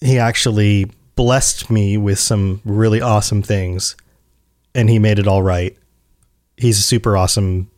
he 0.00 0.18
actually 0.18 0.90
blessed 1.14 1.70
me 1.70 1.98
with 1.98 2.18
some 2.18 2.62
really 2.64 3.00
awesome 3.00 3.42
things, 3.42 3.96
and 4.74 4.88
he 4.88 4.98
made 4.98 5.18
it 5.18 5.28
all 5.28 5.42
right. 5.42 5.76
He's 6.56 6.78
a 6.78 6.82
super 6.82 7.16
awesome 7.16 7.70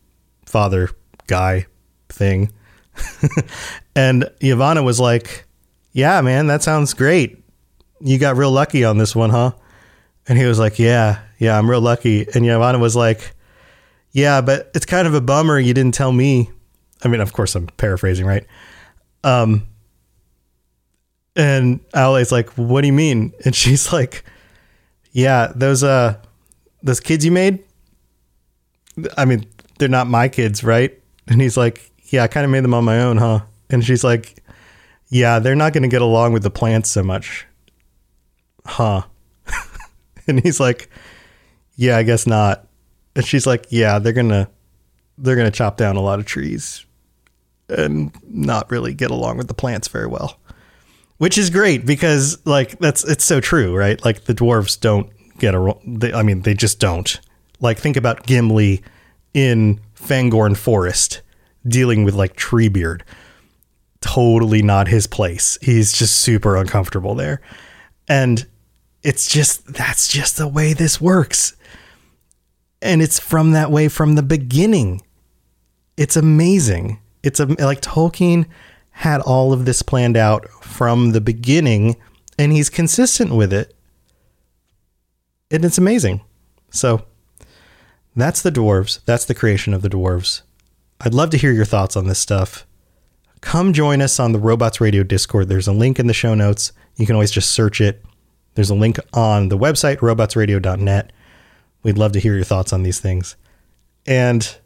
father 0.45 0.89
guy 1.27 1.67
thing. 2.09 2.51
and 3.95 4.29
Yavanna 4.39 4.83
was 4.83 4.99
like, 4.99 5.45
Yeah, 5.91 6.21
man, 6.21 6.47
that 6.47 6.63
sounds 6.63 6.93
great. 6.93 7.43
You 8.01 8.17
got 8.17 8.35
real 8.35 8.51
lucky 8.51 8.83
on 8.83 8.97
this 8.97 9.15
one, 9.15 9.29
huh? 9.29 9.51
And 10.27 10.37
he 10.37 10.45
was 10.45 10.59
like, 10.59 10.79
Yeah, 10.79 11.21
yeah, 11.37 11.57
I'm 11.57 11.69
real 11.69 11.81
lucky. 11.81 12.21
And 12.21 12.45
Yavanna 12.45 12.79
was 12.79 12.95
like, 12.95 13.31
Yeah, 14.11 14.41
but 14.41 14.71
it's 14.73 14.85
kind 14.85 15.07
of 15.07 15.13
a 15.13 15.21
bummer 15.21 15.59
you 15.59 15.73
didn't 15.73 15.93
tell 15.93 16.11
me. 16.11 16.49
I 17.03 17.07
mean, 17.07 17.21
of 17.21 17.33
course, 17.33 17.55
I'm 17.55 17.67
paraphrasing, 17.67 18.25
right? 18.25 18.45
Um, 19.23 19.67
and 21.35 21.79
Aule's 21.93 22.31
like, 22.31 22.49
What 22.51 22.81
do 22.81 22.87
you 22.87 22.93
mean? 22.93 23.33
And 23.43 23.55
she's 23.55 23.91
like, 23.91 24.23
Yeah, 25.11 25.51
those 25.55 25.83
uh 25.83 26.17
those 26.83 26.99
kids 26.99 27.25
you 27.25 27.31
made, 27.31 27.63
I 29.17 29.25
mean, 29.25 29.45
they're 29.79 29.89
not 29.89 30.07
my 30.07 30.29
kids, 30.29 30.63
right? 30.63 31.01
And 31.27 31.41
he's 31.41 31.57
like, 31.57 31.91
Yeah, 32.05 32.23
I 32.23 32.27
kind 32.27 32.45
of 32.45 32.51
made 32.51 32.63
them 32.63 32.73
on 32.73 32.83
my 32.83 33.01
own, 33.01 33.17
huh? 33.17 33.41
And 33.69 33.83
she's 33.83 34.03
like, 34.03 34.43
Yeah, 35.09 35.39
they're 35.39 35.55
not 35.55 35.73
going 35.73 35.83
to 35.83 35.89
get 35.89 36.01
along 36.01 36.33
with 36.33 36.43
the 36.43 36.51
plants 36.51 36.89
so 36.89 37.03
much. 37.03 37.45
Huh. 38.65 39.03
and 40.27 40.41
he's 40.41 40.59
like, 40.59 40.89
Yeah, 41.75 41.97
I 41.97 42.03
guess 42.03 42.27
not. 42.27 42.67
And 43.15 43.25
she's 43.25 43.47
like, 43.47 43.67
Yeah, 43.69 43.99
they're 43.99 44.13
going 44.13 44.29
to 44.29 44.49
they're 45.17 45.35
going 45.35 45.49
to 45.49 45.57
chop 45.57 45.77
down 45.77 45.95
a 45.95 46.01
lot 46.01 46.19
of 46.19 46.25
trees 46.25 46.85
and 47.69 48.11
not 48.27 48.69
really 48.69 48.93
get 48.93 49.11
along 49.11 49.37
with 49.37 49.47
the 49.47 49.53
plants 49.53 49.87
very 49.87 50.07
well. 50.07 50.39
Which 51.17 51.37
is 51.37 51.49
great 51.49 51.85
because 51.85 52.45
like 52.45 52.77
that's 52.79 53.05
it's 53.05 53.23
so 53.23 53.39
true, 53.39 53.75
right? 53.75 54.03
Like 54.03 54.25
the 54.25 54.35
dwarves 54.35 54.79
don't 54.79 55.09
get 55.39 55.55
a 55.55 55.75
they, 55.85 56.11
I 56.13 56.23
mean, 56.23 56.41
they 56.41 56.53
just 56.53 56.79
don't. 56.79 57.19
Like 57.61 57.77
think 57.77 57.95
about 57.95 58.25
Gimli 58.25 58.83
in 59.33 59.79
Fangorn 60.05 60.55
Forest 60.55 61.21
dealing 61.67 62.03
with 62.03 62.13
like 62.13 62.35
Treebeard. 62.35 63.01
Totally 64.01 64.61
not 64.61 64.87
his 64.87 65.07
place. 65.07 65.57
He's 65.61 65.91
just 65.91 66.17
super 66.17 66.55
uncomfortable 66.55 67.15
there. 67.15 67.41
And 68.07 68.45
it's 69.03 69.27
just 69.27 69.73
that's 69.73 70.07
just 70.07 70.37
the 70.37 70.47
way 70.47 70.73
this 70.73 71.01
works. 71.01 71.55
And 72.81 73.01
it's 73.01 73.19
from 73.19 73.51
that 73.51 73.71
way 73.71 73.87
from 73.87 74.15
the 74.15 74.23
beginning. 74.23 75.01
It's 75.97 76.15
amazing. 76.15 76.99
It's 77.23 77.39
a, 77.39 77.45
like 77.45 77.81
Tolkien 77.81 78.45
had 78.91 79.21
all 79.21 79.53
of 79.53 79.65
this 79.65 79.81
planned 79.81 80.17
out 80.17 80.47
from 80.61 81.11
the 81.11 81.21
beginning 81.21 81.95
and 82.37 82.51
he's 82.51 82.69
consistent 82.69 83.33
with 83.33 83.51
it. 83.51 83.73
And 85.49 85.65
it's 85.65 85.77
amazing. 85.77 86.21
So 86.69 87.05
that's 88.15 88.41
the 88.41 88.51
dwarves. 88.51 89.03
That's 89.05 89.25
the 89.25 89.35
creation 89.35 89.73
of 89.73 89.81
the 89.81 89.89
dwarves. 89.89 90.41
I'd 91.01 91.13
love 91.13 91.29
to 91.31 91.37
hear 91.37 91.51
your 91.51 91.65
thoughts 91.65 91.95
on 91.95 92.07
this 92.07 92.19
stuff. 92.19 92.65
Come 93.41 93.73
join 93.73 94.01
us 94.01 94.19
on 94.19 94.31
the 94.31 94.39
Robots 94.39 94.81
Radio 94.81 95.03
Discord. 95.03 95.49
There's 95.49 95.67
a 95.67 95.73
link 95.73 95.99
in 95.99 96.07
the 96.07 96.13
show 96.13 96.33
notes. 96.33 96.71
You 96.95 97.05
can 97.05 97.15
always 97.15 97.31
just 97.31 97.51
search 97.51 97.81
it. 97.81 98.03
There's 98.55 98.69
a 98.69 98.75
link 98.75 98.97
on 99.13 99.49
the 99.49 99.57
website, 99.57 99.97
robotsradio.net. 99.97 101.11
We'd 101.83 101.97
love 101.97 102.13
to 102.13 102.19
hear 102.19 102.33
your 102.33 102.45
thoughts 102.45 102.73
on 102.73 102.83
these 102.83 102.99
things. 102.99 103.35
And 104.07 104.57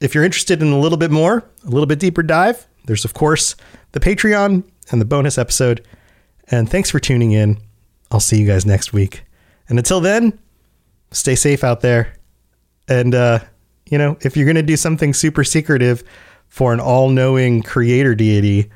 if 0.00 0.14
you're 0.14 0.24
interested 0.24 0.62
in 0.62 0.68
a 0.68 0.78
little 0.78 0.98
bit 0.98 1.10
more, 1.10 1.44
a 1.64 1.70
little 1.70 1.86
bit 1.86 1.98
deeper 1.98 2.22
dive, 2.22 2.66
there's, 2.84 3.04
of 3.04 3.14
course, 3.14 3.56
the 3.92 4.00
Patreon 4.00 4.62
and 4.90 5.00
the 5.00 5.06
bonus 5.06 5.38
episode. 5.38 5.84
And 6.48 6.68
thanks 6.68 6.90
for 6.90 7.00
tuning 7.00 7.32
in. 7.32 7.58
I'll 8.10 8.20
see 8.20 8.38
you 8.38 8.46
guys 8.46 8.66
next 8.66 8.92
week. 8.92 9.24
And 9.68 9.78
until 9.78 10.00
then, 10.00 10.38
stay 11.10 11.34
safe 11.34 11.64
out 11.64 11.80
there. 11.80 12.14
And, 12.88 13.14
uh, 13.14 13.40
you 13.86 13.98
know, 13.98 14.16
if 14.20 14.36
you're 14.36 14.46
going 14.46 14.56
to 14.56 14.62
do 14.62 14.76
something 14.76 15.14
super 15.14 15.44
secretive 15.44 16.02
for 16.48 16.72
an 16.72 16.80
all 16.80 17.08
knowing 17.08 17.62
creator 17.62 18.14
deity, 18.14 18.70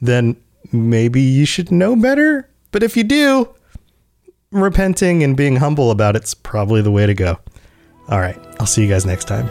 then 0.00 0.36
maybe 0.72 1.20
you 1.20 1.46
should 1.46 1.70
know 1.70 1.96
better. 1.96 2.48
But 2.70 2.82
if 2.82 2.96
you 2.96 3.04
do, 3.04 3.54
repenting 4.50 5.22
and 5.22 5.36
being 5.36 5.56
humble 5.56 5.90
about 5.90 6.16
it's 6.16 6.34
probably 6.34 6.82
the 6.82 6.90
way 6.90 7.06
to 7.06 7.14
go. 7.14 7.38
All 8.08 8.20
right. 8.20 8.38
I'll 8.60 8.66
see 8.66 8.82
you 8.82 8.88
guys 8.88 9.04
next 9.04 9.26
time. 9.26 9.48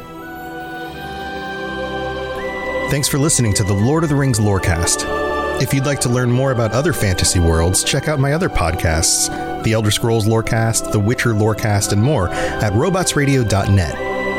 Thanks 2.89 3.07
for 3.07 3.17
listening 3.17 3.53
to 3.55 3.63
the 3.63 3.73
Lord 3.73 4.03
of 4.03 4.09
the 4.09 4.15
Rings 4.15 4.39
Lorecast. 4.39 5.61
If 5.61 5.73
you'd 5.73 5.85
like 5.85 5.99
to 6.01 6.09
learn 6.09 6.31
more 6.31 6.51
about 6.51 6.71
other 6.71 6.93
fantasy 6.93 7.39
worlds, 7.39 7.83
check 7.83 8.07
out 8.07 8.19
my 8.19 8.33
other 8.33 8.49
podcasts, 8.49 9.29
The 9.65 9.73
Elder 9.73 9.91
Scrolls 9.91 10.25
Lorecast, 10.25 10.93
The 10.93 10.99
Witcher 10.99 11.33
Lorecast, 11.33 11.91
and 11.91 12.01
more 12.01 12.29
at 12.29 12.71
robotsradio.net. 12.71 13.95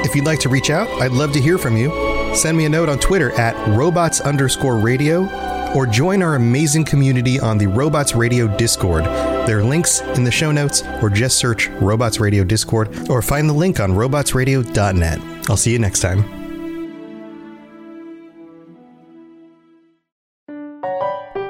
If 0.07 0.15
you'd 0.15 0.25
like 0.25 0.41
to 0.41 0.49
reach 0.49 0.71
out, 0.71 0.89
I'd 1.03 1.13
love 1.13 1.33
to 1.33 1.41
hear 1.41 1.59
from 1.59 1.77
you. 1.77 1.91
Send 2.35 2.57
me 2.57 2.65
a 2.65 2.69
note 2.69 2.89
on 2.89 2.99
Twitter 2.99 3.33
at 3.33 3.55
robots 3.69 4.21
underscore 4.21 4.79
radio 4.79 5.29
or 5.75 5.87
join 5.87 6.23
our 6.23 6.37
amazing 6.37 6.85
community 6.85 7.39
on 7.39 7.59
the 7.59 7.67
Robots 7.67 8.15
Radio 8.15 8.47
Discord. 8.57 9.05
There 9.05 9.59
are 9.59 9.65
links 9.65 10.01
in 10.01 10.25
the 10.25 10.31
show 10.31 10.51
notes, 10.51 10.83
or 11.03 11.11
just 11.11 11.39
search 11.39 11.69
Robots 11.69 12.19
Radio 12.19 12.45
Discord, 12.45 13.11
or 13.11 13.21
find 13.21 13.49
the 13.49 13.53
link 13.53 13.79
on 13.81 13.93
robotsradio.net. 13.93 15.21
I'll 15.51 15.57
see 15.57 15.73
you 15.73 15.79
next 15.79 16.01
time. 16.01 16.25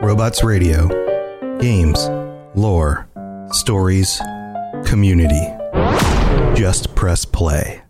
Robots 0.02 0.42
Radio. 0.44 0.88
Games, 1.58 2.08
lore, 2.54 3.08
stories, 3.52 4.20
community. 4.84 5.46
Just 6.54 6.94
press 6.94 7.24
play. 7.24 7.85